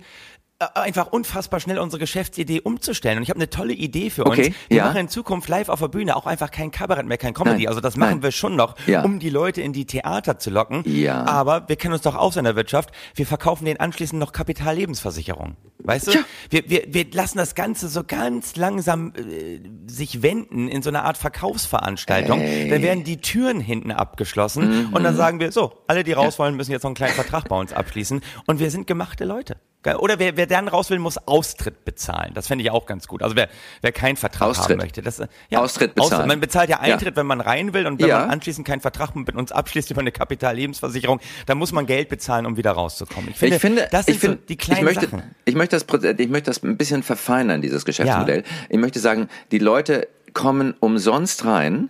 einfach 0.60 1.08
unfassbar 1.12 1.60
schnell 1.60 1.78
unsere 1.78 2.00
Geschäftsidee 2.00 2.62
umzustellen. 2.62 3.17
Und 3.17 3.24
ich 3.24 3.30
habe 3.30 3.38
eine 3.39 3.50
tolle 3.50 3.74
Idee 3.74 4.10
für 4.10 4.26
Okay, 4.26 4.48
uns. 4.48 4.56
Wir 4.70 4.78
ja. 4.78 4.86
machen 4.86 4.98
in 5.02 5.08
Zukunft 5.10 5.48
live 5.50 5.70
auf 5.70 5.80
der 5.80 5.88
Bühne 5.88 6.15
auch 6.15 6.26
einfach 6.26 6.50
kein 6.50 6.72
Kabarett 6.72 7.06
mehr, 7.06 7.20
kein 7.20 7.36
Comedy. 7.36 7.58
Nein, 7.60 7.67
Also 7.67 7.80
das 7.80 7.96
machen 7.96 8.10
nein. 8.13 8.24
wir 8.24 8.32
schon 8.32 8.56
noch, 8.56 8.76
Ja. 8.88 9.04
um 9.04 9.20
die 9.20 9.30
Leute 9.30 9.62
in 9.62 9.72
die 9.72 9.86
Theater 9.86 10.39
zu 10.39 10.50
locken. 10.50 10.82
Ja. 10.88 11.26
Aber 11.26 11.70
wir 11.70 11.76
kennen 11.76 11.93
uns 11.93 12.02
doch 12.02 12.15
aus 12.15 12.38
in 12.38 12.43
der 12.43 12.56
Wirtschaft. 12.56 12.89
Wir 13.13 13.28
verkaufen 13.28 13.65
denen 13.65 13.80
anschließend 13.80 14.20
noch 14.20 14.32
Kapitallebensversicherung. 14.32 15.58
Weißt 15.84 16.08
du? 16.08 16.12
Tja. 16.12 16.22
Wir, 16.50 16.70
wir, 16.70 16.84
wir 16.88 17.06
lassen 17.12 17.38
das 17.38 17.54
Ganze 17.54 17.88
so 17.88 18.04
ganz 18.04 18.56
langsam 18.56 19.13
äh, 19.15 19.60
sich 19.86 20.24
wenden 20.24 20.70
in 20.70 20.82
so 20.82 20.89
eine 20.89 21.04
Art 21.04 21.17
Verkaufsveranstaltung. 21.17 22.41
Ey. 22.41 22.70
Dann 22.70 22.82
werden 22.82 23.04
die 23.04 23.17
Türen 23.17 23.60
hinten 23.60 23.91
abgeschlossen 23.91 24.88
und 24.91 25.04
dann 25.04 25.15
sagen 25.15 25.39
wir, 25.39 25.52
so, 25.52 25.84
alle, 25.88 26.04
die 26.04 26.13
raus 26.13 26.39
wollen, 26.39 26.56
müssen 26.56 26.72
jetzt 26.72 26.82
noch 26.84 26.89
einen 26.89 26.96
kleinen 26.96 27.13
Vertrag 27.13 27.48
bei 27.48 27.58
uns 27.60 27.74
abschließen. 27.74 28.22
Und 28.48 28.60
wir 28.60 28.72
sind 28.72 28.88
gemachte 28.88 29.24
Leute. 29.24 29.58
Oder 29.95 30.19
wer, 30.19 30.38
wer 30.38 30.45
dann 30.47 30.67
raus 30.67 30.89
will, 30.89 31.00
muss 31.00 31.17
Austritt 31.28 31.86
bezahlen. 31.86 32.32
Das 32.34 32.47
fände 32.47 32.63
ich 32.63 32.71
auch 32.71 32.86
ganz 32.86 33.08
gut. 33.08 33.23
Also 33.23 33.36
wer, 33.36 33.50
wer 33.82 33.91
keinen 33.91 34.17
Vertrag 34.17 34.50
Austritt. 34.50 34.71
haben 34.78 34.86
möchte. 34.86 35.02
Das, 35.02 35.19
äh, 35.19 35.28
ja, 35.50 35.60
Austritt 35.62 35.95
bezahlen. 35.95 36.28
Man 36.28 36.39
bezahlt 36.39 36.69
ja 36.69 36.78
Ja. 36.86 36.93
Eintritt, 36.93 37.15
wenn 37.15 37.26
man 37.26 37.41
rein 37.41 37.73
will. 37.73 37.88
Und 37.88 38.02
wenn 38.02 38.10
Ja. 38.10 38.19
man 38.19 38.32
anschließend 38.32 38.67
keinen 38.67 38.82
Vertrag 38.82 39.15
mit 39.15 39.36
uns 39.36 39.52
abschließt 39.52 39.89
über 39.91 40.02
eine 40.02 40.12
Kapitallebensversicherung, 40.12 41.19
dann 41.45 41.58
muss 41.58 41.71
man 41.71 41.86
Geld 41.86 42.10
bezahlen, 42.10 42.45
um 42.45 42.58
wieder 42.58 42.71
rauszukommen. 42.71 43.30
Ich 43.32 43.38
finde, 43.38 43.56
ich 43.56 43.62
finde, 43.62 43.88
das 43.91 44.06
sind 44.06 44.15
ich 44.15 44.19
finde, 44.19 44.38
so 44.38 44.43
die 44.47 44.58
kleinen 44.58 44.80
ich 44.80 44.84
möchte, 44.84 45.06
Sachen. 45.08 45.23
ich 45.45 45.56
möchte 45.56 45.76
das, 45.80 45.86
ich 46.19 46.30
möchte 46.30 46.50
das 46.52 46.63
ein 46.63 46.78
bisschen 46.78 47.04
verfeinern, 47.04 47.62
dieses 47.62 47.86
Geschäftsmodell. 47.86 48.43
Ich 48.69 48.78
möchte 48.78 49.00
sagen, 49.00 49.30
die 49.52 49.60
Leute 49.60 50.08
kommen 50.34 50.76
umsonst 50.80 51.45
rein, 51.45 51.89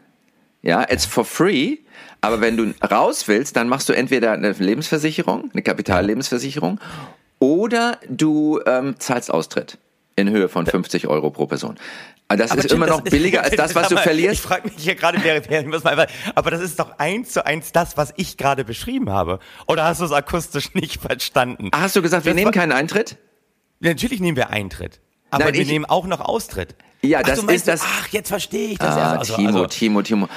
ja, 0.62 0.84
it's 0.90 1.06
for 1.06 1.26
free, 1.26 1.78
aber 2.22 2.42
wenn 2.42 2.58
du 2.58 2.74
raus 2.90 3.28
willst, 3.28 3.56
dann 3.56 3.70
machst 3.70 3.90
du 3.90 3.94
entweder 3.94 4.32
eine 4.32 4.52
Lebensversicherung, 4.52 5.50
eine 5.54 5.62
Kapitallebensversicherung, 5.62 6.80
oder 7.40 8.00
du 8.10 8.60
ähm, 8.66 8.96
zahlst 9.00 9.32
Austritt 9.32 9.78
in 10.16 10.30
Höhe 10.30 10.50
von 10.50 10.66
50 10.66 11.08
Euro 11.08 11.30
pro 11.30 11.46
Person. 11.48 11.76
Aber 12.28 12.38
Das 12.38 12.52
Aber 12.52 12.60
ist 12.66 12.72
immer 12.72 12.88
noch 12.88 13.02
billiger 13.04 13.44
als 13.44 13.56
das, 13.56 13.76
was 13.76 13.90
du 13.90 13.98
verlierst. 13.98 14.34
Ich 14.36 14.42
frage 14.42 14.68
mich 14.68 14.74
hier 14.78 14.96
gerade, 14.96 15.20
wer, 15.24 15.42
wer, 15.50 16.08
aber- 16.36 16.52
das 16.52 16.62
ist 16.62 16.80
doch 16.80 16.98
eins 16.98 17.32
zu 17.32 17.46
eins 17.46 17.72
das, 17.72 17.96
was 17.98 18.14
ich 18.18 18.36
gerade 18.38 18.66
beschrieben 18.66 19.10
habe. 19.12 19.40
Oder 19.68 19.86
hast 19.86 20.02
du 20.02 20.06
es 20.06 20.12
akustisch 20.12 20.74
nicht 20.74 21.02
verstanden? 21.02 21.70
Ah, 21.72 21.82
Hast 21.82 21.96
du 21.96 22.02
gesagt, 22.02 22.26
wir 22.26 22.32
Das 22.34 22.40
nehmen 22.40 22.52
keinen 22.52 22.72
Eintritt? 22.74 23.18
Natürlich 23.80 24.20
nehmen 24.20 24.36
wir 24.38 24.50
Eintritt. 24.50 25.00
Aber 25.30 25.46
Nein, 25.46 25.54
wir 25.54 25.66
nehmen 25.66 25.86
auch 25.86 26.06
noch 26.08 26.20
Austritt. 26.22 26.76
Ja, 27.08 27.20
ach, 27.22 27.28
das 27.28 27.40
ist 27.44 27.68
das- 27.68 27.82
Ach, 27.84 28.08
jetzt 28.10 28.30
verstehe 28.30 28.70
ich 28.70 28.78
das. 28.78 28.96
Ah, 28.96 29.18
also, 29.18 29.36
Timo, 29.36 29.48
also, 29.50 29.66
Timo, 29.68 30.02
Timo. 30.02 30.28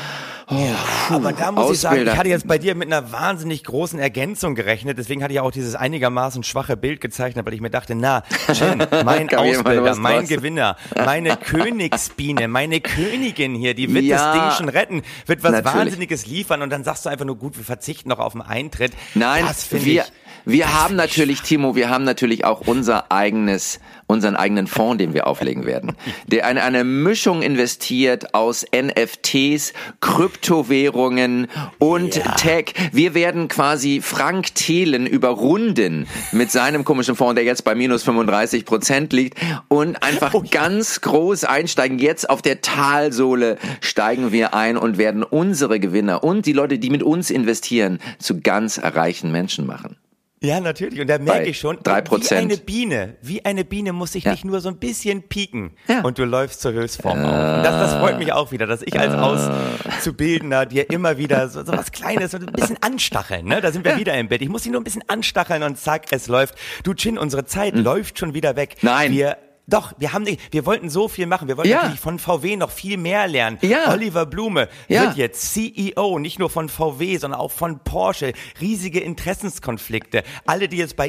aber 1.11 1.33
da 1.33 1.53
muss 1.53 1.71
ich 1.71 1.79
sagen, 1.81 1.93
Ausbilder. 1.95 2.13
ich 2.13 2.19
hatte 2.19 2.29
jetzt 2.29 2.49
bei 2.49 2.59
dir 2.59 2.75
mit 2.75 2.89
einer 2.93 3.13
wahnsinnig 3.13 3.63
großen 3.63 3.99
Ergänzung 4.01 4.57
gerechnet. 4.57 4.99
Deswegen 4.99 5.23
hatte 5.23 5.33
ich 5.33 5.39
auch 5.41 5.53
dieses 5.53 5.77
einigermaßen 5.77 6.43
schwache 6.43 6.77
Bild 6.77 7.01
gezeichnet, 7.01 7.47
weil 7.47 7.55
ich 7.55 7.61
mir 7.61 7.71
dachte, 7.71 7.95
na, 7.95 8.25
Jen, 8.53 8.79
mein 9.05 9.33
Ausbilder, 9.33 9.95
mein 9.97 10.27
Gewinner, 10.27 10.77
meine 10.97 11.37
Königsbiene, 11.75 12.49
meine 12.49 12.81
Königin 12.81 13.55
hier, 13.55 13.75
die 13.75 13.93
wird 13.95 14.05
Ja, 14.05 14.33
das 14.35 14.35
Ding 14.59 14.59
schon 14.59 14.69
retten, 14.69 15.03
wird 15.27 15.43
was 15.45 15.53
natürlich. 15.53 15.75
Wahnsinniges 15.75 16.27
liefern 16.27 16.63
und 16.63 16.71
dann 16.71 16.83
sagst 16.83 17.05
du 17.07 17.11
einfach 17.11 17.25
nur, 17.27 17.37
gut, 17.37 17.57
wir 17.57 17.65
verzichten 17.65 18.09
noch 18.09 18.19
auf 18.19 18.33
den 18.33 18.43
Eintritt. 18.43 18.93
Nein, 19.15 19.45
das 19.47 19.65
finde 19.65 19.85
wir, 19.87 20.03
ich. 20.03 20.13
wir 20.47 20.75
haben 20.83 20.97
natürlich, 20.97 21.43
Timo, 21.43 21.77
wir 21.77 21.91
haben 21.91 22.03
natürlich 22.05 22.45
auch 22.45 22.63
unser 22.63 23.13
eigenes, 23.13 23.79
unseren 24.09 24.35
eigenen 24.35 24.67
Fonds, 24.67 24.99
den 24.99 25.15
wir 25.15 25.29
auflegen 25.29 25.65
werden, 25.65 25.97
der 26.27 26.45
eine, 26.47 26.60
eine 26.61 26.85
Mischung 26.85 27.43
investiert 27.43 28.35
aus 28.35 28.65
NFTs, 28.75 29.73
Kryptowährungen 30.01 31.49
und 31.79 32.17
Ja. 32.17 32.35
Tech. 32.35 32.75
Wir 32.93 33.15
werden 33.15 33.49
quasi 33.49 34.01
Frank 34.03 34.55
Thelen 34.55 35.07
überrunden 35.07 36.07
mit 36.33 36.51
seinem 36.51 36.85
komischen 36.85 37.17
Fonds, 37.17 37.35
der 37.35 37.45
jetzt 37.45 37.65
bei 37.65 37.75
minus 37.75 38.03
35 38.03 38.65
Prozent 38.65 39.13
liegt 39.13 39.39
und 39.69 40.03
einfach 40.03 40.35
Oh 40.41 40.45
ganz 40.49 41.01
groß 41.01 41.45
einsteigen. 41.45 41.99
Jetzt 41.99 42.31
auf 42.31 42.43
der 42.43 42.61
Talsohle 42.61 43.59
steigen 43.81 44.33
wir 44.33 44.55
ein 44.55 44.77
und 44.77 44.99
werden 44.99 45.23
unsere 45.23 45.81
Gewinner 45.81 46.23
und 46.25 46.47
die 46.47 46.53
Leute, 46.53 46.79
die 46.79 46.91
mit 46.91 47.03
uns 47.03 47.31
investieren, 47.31 47.99
zu 48.19 48.41
ganz 48.41 48.79
reichen 48.83 49.33
Menschen 49.33 49.67
machen. 49.67 49.97
Ja, 50.43 50.59
natürlich. 50.59 50.99
Und 51.01 51.07
da 51.09 51.19
merke 51.19 51.49
ich 51.51 51.59
schon, 51.59 51.79
wie 51.85 52.35
eine 52.35 52.57
Biene, 52.57 53.17
wie 53.21 53.45
eine 53.45 53.63
Biene 53.63 53.93
muss 53.93 54.15
ich 54.15 54.25
Ja. 54.25 54.33
dich 54.33 54.43
nur 54.43 54.61
so 54.63 54.71
ein 54.71 54.79
bisschen 54.79 55.23
pieken 55.23 55.73
Ja. 55.87 56.01
und 56.01 56.17
du 56.19 56.25
läufst 56.25 56.63
zur 56.63 56.73
Höchstform 56.73 57.19
auf. 57.19 57.57
Und 57.59 57.63
das, 57.63 57.91
das 57.91 57.95
freut 58.01 58.19
mich 58.19 58.33
auch 58.33 58.51
wieder, 58.51 58.67
dass 58.67 58.81
ich 58.81 58.99
als 58.99 59.13
Auszubildender 59.13 60.65
dir 60.65 60.89
immer 60.91 61.19
wieder 61.19 61.49
so, 61.51 61.63
so 61.63 61.73
was 61.73 61.93
Kleines, 61.93 62.31
so 62.31 62.39
ein 62.39 62.47
bisschen 62.47 62.79
anstacheln. 62.83 63.45
Ne? 63.45 63.61
Da 63.61 63.71
sind 63.71 63.85
wir 63.85 63.99
wieder 63.99 64.17
im 64.17 64.29
Bett. 64.29 64.41
Ich 64.41 64.49
muss 64.49 64.63
dich 64.63 64.73
nur 64.73 64.81
ein 64.81 64.85
bisschen 64.85 65.05
anstacheln 65.09 65.63
und 65.63 65.79
zack, 65.79 66.07
es 66.11 66.27
läuft. 66.27 66.55
Du 66.85 66.95
Chin, 66.95 67.19
unsere 67.19 67.45
Zeit 67.45 67.77
läuft 67.77 68.19
schon 68.19 68.33
wieder 68.33 68.57
weg. 68.57 68.77
Nein. 68.81 69.13
Wir 69.13 69.37
doch, 69.71 69.93
wir 69.99 70.13
haben 70.13 70.25
nicht, 70.25 70.41
wir 70.53 70.67
wollten 70.67 70.91
so 70.91 71.09
viel 71.09 71.27
machen. 71.27 71.49
Wir 71.49 71.57
wollten 71.57 71.71
Ja. 71.71 71.77
natürlich 71.83 72.01
von 72.01 72.19
VW 72.19 72.57
noch 72.57 72.71
viel 72.71 72.97
mehr 72.97 73.27
lernen. 73.29 73.59
Ja. 73.63 73.91
Oliver 73.93 74.27
Blume 74.27 74.69
Ja. 74.89 75.03
wird 75.05 75.17
jetzt 75.17 75.53
CEO, 75.55 76.19
nicht 76.19 76.39
nur 76.39 76.51
von 76.51 76.69
VW, 76.69 77.17
sondern 77.17 77.41
auch 77.41 77.51
von 77.53 77.79
Porsche. 77.81 78.33
Riesige 78.61 79.01
Interessenskonflikte. 79.01 80.23
Alle, 80.47 80.69
die 80.69 80.77
jetzt 80.77 80.97
bei 80.97 81.09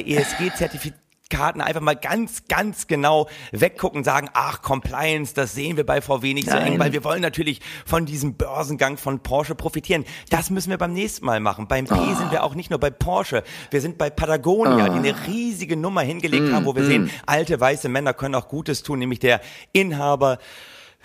ESG-Zertifikaten 1.32 1.60
einfach 1.60 1.80
mal 1.80 1.94
ganz, 1.96 2.44
ganz 2.48 2.86
genau 2.86 3.28
weggucken, 3.52 4.04
sagen, 4.04 4.28
ach, 4.34 4.62
Compliance, 4.62 5.34
das 5.34 5.54
sehen 5.54 5.76
wir 5.76 5.84
bei 5.86 6.00
VW 6.00 6.34
nicht 6.34 6.48
so 6.48 6.56
Nein. 6.56 6.74
eng, 6.74 6.78
weil 6.78 6.92
wir 6.92 7.04
wollen 7.04 7.22
natürlich 7.22 7.60
von 7.86 8.06
diesem 8.06 8.34
Börsengang 8.34 8.96
von 8.96 9.20
Porsche 9.20 9.54
profitieren. 9.54 10.04
Das 10.30 10.50
müssen 10.50 10.70
wir 10.70 10.78
beim 10.78 10.92
nächsten 10.92 11.24
Mal 11.26 11.40
machen. 11.40 11.68
Beim 11.68 11.86
P 11.86 11.94
Ah. 11.94 12.14
sind 12.16 12.30
wir 12.32 12.42
auch 12.44 12.54
nicht 12.54 12.70
nur 12.70 12.78
bei 12.80 12.90
Porsche, 12.90 13.42
wir 13.70 13.80
sind 13.80 13.98
bei 13.98 14.10
Patagonia, 14.10 14.88
die 14.88 14.98
eine 14.98 15.26
riesige 15.26 15.76
Nummer 15.76 16.02
hingelegt 16.02 16.48
Mm, 16.48 16.54
haben, 16.54 16.66
wo 16.66 16.74
wir 16.74 16.84
sehen, 16.84 17.10
alte 17.26 17.58
weiße 17.60 17.88
Männer 17.88 18.12
können 18.14 18.34
auch 18.34 18.48
Gutes 18.48 18.82
tun, 18.82 18.98
nämlich 18.98 19.18
der 19.20 19.40
Inhaber 19.72 20.38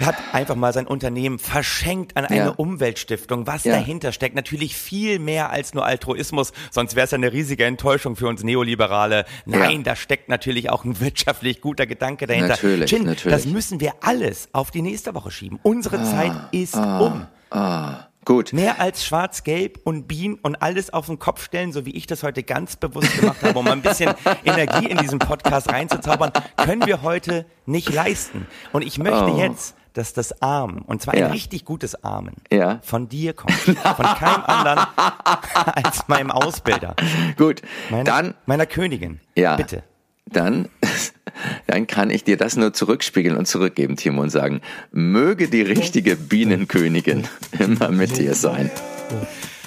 hat 0.06 0.16
einfach 0.34 0.56
mal 0.56 0.74
sein 0.74 0.86
Unternehmen 0.88 1.40
verschenkt 1.40 2.16
an 2.18 2.26
eine 2.26 2.38
Ja. 2.38 2.50
Umweltstiftung. 2.50 3.48
Was 3.48 3.64
Ja. 3.64 3.74
dahinter 3.74 4.12
steckt, 4.12 4.36
natürlich 4.36 4.76
viel 4.76 5.20
mehr 5.20 5.50
als 5.50 5.74
nur 5.74 5.86
Altruismus, 5.86 6.52
sonst 6.72 6.96
wäre 6.96 7.06
es 7.06 7.14
eine 7.14 7.32
riesige 7.34 7.66
Enttäuschung 7.66 8.16
für 8.16 8.28
uns 8.28 8.44
Neoliberale. 8.44 9.26
Nein, 9.46 9.78
Ja. 9.78 9.84
da 9.84 9.96
steckt 9.96 10.30
natürlich 10.30 10.70
auch 10.70 10.84
ein 10.86 11.00
wirtschaftlich 11.02 11.62
guter 11.62 11.86
Gedanke 11.88 12.28
dahinter. 12.28 12.50
Natürlich, 12.50 12.90
Chin, 12.90 13.06
natürlich. 13.06 13.36
das 13.36 13.46
müssen 13.52 13.80
wir 13.80 13.94
alles 14.02 14.50
auf 14.54 14.72
die 14.72 14.82
nächste 14.82 15.16
Woche 15.16 15.32
schieben. 15.32 15.60
Unsere 15.64 16.04
Zeit 16.04 16.34
ist 16.52 16.76
um. 16.76 17.26
Ah, 17.50 18.08
gut. 18.26 18.52
Mehr 18.52 18.80
als 18.82 19.06
schwarz-gelb 19.06 19.80
und 19.86 20.08
Bienen 20.08 20.36
und 20.36 20.62
alles 20.62 20.92
auf 20.92 21.06
den 21.06 21.18
Kopf 21.18 21.46
stellen, 21.46 21.72
so 21.72 21.86
wie 21.86 21.92
ich 21.92 22.08
das 22.08 22.24
heute 22.24 22.44
ganz 22.44 22.76
bewusst 22.76 23.18
gemacht 23.18 23.42
habe, 23.42 23.58
um 23.58 23.68
ein 23.68 23.82
bisschen 23.82 24.14
Energie 24.46 24.86
in 24.88 24.98
diesen 24.98 25.20
Podcast 25.20 25.72
reinzuzaubern, 25.72 26.32
können 26.58 26.86
wir 26.86 27.02
heute 27.04 27.46
nicht 27.66 27.92
leisten. 27.94 28.46
Und 28.74 28.82
ich 28.84 28.98
möchte 29.00 29.32
Oh. 29.32 29.38
jetzt, 29.40 29.76
dass 29.98 30.14
das 30.14 30.42
Armen, 30.42 30.80
und 30.80 31.02
zwar 31.02 31.16
Ja. 31.16 31.26
ein 31.26 31.32
richtig 31.32 31.66
gutes 31.66 32.04
Armen, 32.04 32.36
Ja. 32.52 32.80
von 32.84 33.10
dir 33.10 33.34
kommt. 33.34 33.52
Von 33.54 33.76
keinem 33.76 34.44
anderen 34.46 34.80
als 35.76 36.08
meinem 36.08 36.32
Ausbilder. 36.32 36.96
Gut. 37.38 37.62
Meiner, 37.90 38.04
Dann, 38.04 38.34
meiner 38.46 38.66
Königin. 38.66 39.20
ja. 39.36 39.56
Bitte. 39.56 39.84
Dann, 40.30 40.68
dann 41.68 41.88
kann 41.88 42.10
ich 42.10 42.26
dir 42.26 42.36
das 42.36 42.58
nur 42.58 42.74
zurückspiegeln 42.74 43.38
und 43.38 43.48
zurückgeben, 43.48 43.96
Timo, 43.96 44.22
und 44.22 44.30
sagen, 44.30 44.60
möge 44.92 45.48
die 45.48 45.62
richtige 45.62 46.18
Bienenkönigin 46.18 47.28
immer 47.60 47.90
mit 47.90 48.18
dir 48.18 48.34
sein. 48.36 48.70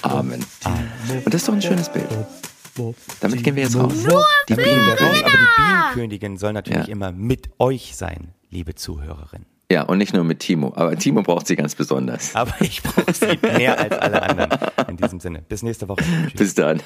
Amen. 0.03 0.45
Und 1.25 1.33
das 1.33 1.41
ist 1.41 1.47
doch 1.47 1.53
ein 1.55 1.61
schönes 1.63 1.89
Bild. 1.89 2.07
Damit 3.21 3.43
gehen 3.43 3.55
wir 3.55 3.63
jetzt 3.63 3.75
raus. 3.75 3.91
Die 4.49 4.53
Aber 4.53 4.63
Bienenkönigin. 4.63 5.23
die 5.25 5.61
Bienenkönigin 5.61 6.37
soll 6.37 6.53
natürlich 6.53 6.87
Ja. 6.87 6.91
immer 6.93 7.11
mit 7.11 7.49
euch 7.59 7.95
sein, 7.95 8.29
liebe 8.51 8.75
Zuhörerin. 8.75 9.45
Ja, 9.71 9.83
und 9.83 9.99
nicht 9.99 10.13
nur 10.13 10.25
mit 10.25 10.39
Timo. 10.39 10.73
Aber 10.75 10.97
Timo 10.97 11.21
braucht 11.21 11.47
sie 11.47 11.55
ganz 11.55 11.75
besonders. 11.75 12.35
Aber 12.35 12.53
ich 12.59 12.83
brauche 12.83 13.13
sie 13.13 13.39
mehr 13.41 13.79
als 13.79 13.97
alle 13.97 14.21
anderen. 14.21 14.49
In 14.89 14.97
diesem 14.97 15.21
Sinne. 15.21 15.43
Bis 15.47 15.63
nächste 15.63 15.87
Woche. 15.87 16.03
Tschüss. 16.27 16.33
Bis 16.33 16.55
dann. 16.55 16.81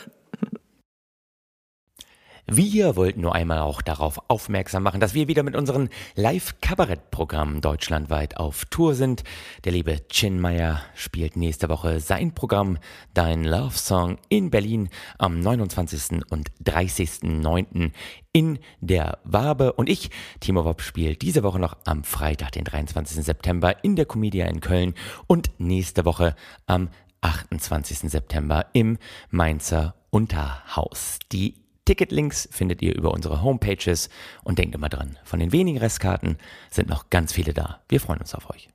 Wir 2.48 2.96
wollten 2.96 3.22
nur 3.22 3.34
einmal 3.34 3.58
auch 3.58 3.82
darauf 3.82 4.20
aufmerksam 4.28 4.84
machen, 4.84 5.00
dass 5.00 5.16
wir 5.16 5.28
wieder 5.28 5.42
mit 5.42 5.56
unseren 5.56 5.90
Live-Kabarett-Programmen 6.14 7.60
deutschlandweit 7.60 8.38
auf 8.38 8.66
Tour 8.66 8.94
sind. 8.94 9.24
Der 9.64 9.72
liebe 9.72 10.08
Chin 10.10 10.40
Meyer 10.40 10.84
spielt 10.94 11.38
nächste 11.38 11.70
Woche 11.70 12.00
sein 12.00 12.36
Programm 12.36 12.78
Dein 13.16 13.46
Love 13.46 13.76
Song 13.76 14.20
in 14.30 14.52
Berlin 14.52 14.90
am 15.18 15.40
29. 15.40 16.22
und 16.30 16.52
30.09. 16.64 17.92
in 18.32 18.60
der 18.80 19.18
Wabe. 19.24 19.74
Und 19.74 19.90
ich, 19.90 20.12
Timo 20.40 20.66
Wopp, 20.66 20.84
spiele 20.84 21.16
diese 21.16 21.42
Woche 21.42 21.58
noch 21.58 21.78
am 21.86 22.04
Freitag, 22.04 22.52
den 22.52 22.64
23. 22.64 23.26
September 23.26 23.84
in 23.84 23.96
der 23.96 24.06
Comedia 24.06 24.46
in 24.46 24.60
Köln 24.60 24.94
und 25.26 25.50
nächste 25.58 26.06
Woche 26.06 26.36
am 26.68 26.90
28. 27.22 28.12
September 28.12 28.68
im 28.74 29.00
Mainzer 29.32 29.96
Unterhaus. 30.12 31.18
Die 31.32 31.65
Ticketlinks 31.86 32.50
findet 32.52 32.82
ihr 32.82 32.96
über 32.96 33.12
unsere 33.12 33.42
Homepages 33.42 34.10
und 34.44 34.60
denkt 34.60 34.76
immer 34.76 34.90
dran, 34.90 35.18
von 35.24 35.40
den 35.40 35.52
wenigen 35.52 35.78
Restkarten 35.78 36.38
sind 36.72 36.90
noch 36.90 37.10
ganz 37.10 37.32
viele 37.32 37.54
da. 37.54 37.82
Wir 37.88 38.02
freuen 38.02 38.20
uns 38.20 38.34
auf 38.34 38.50
euch. 38.50 38.70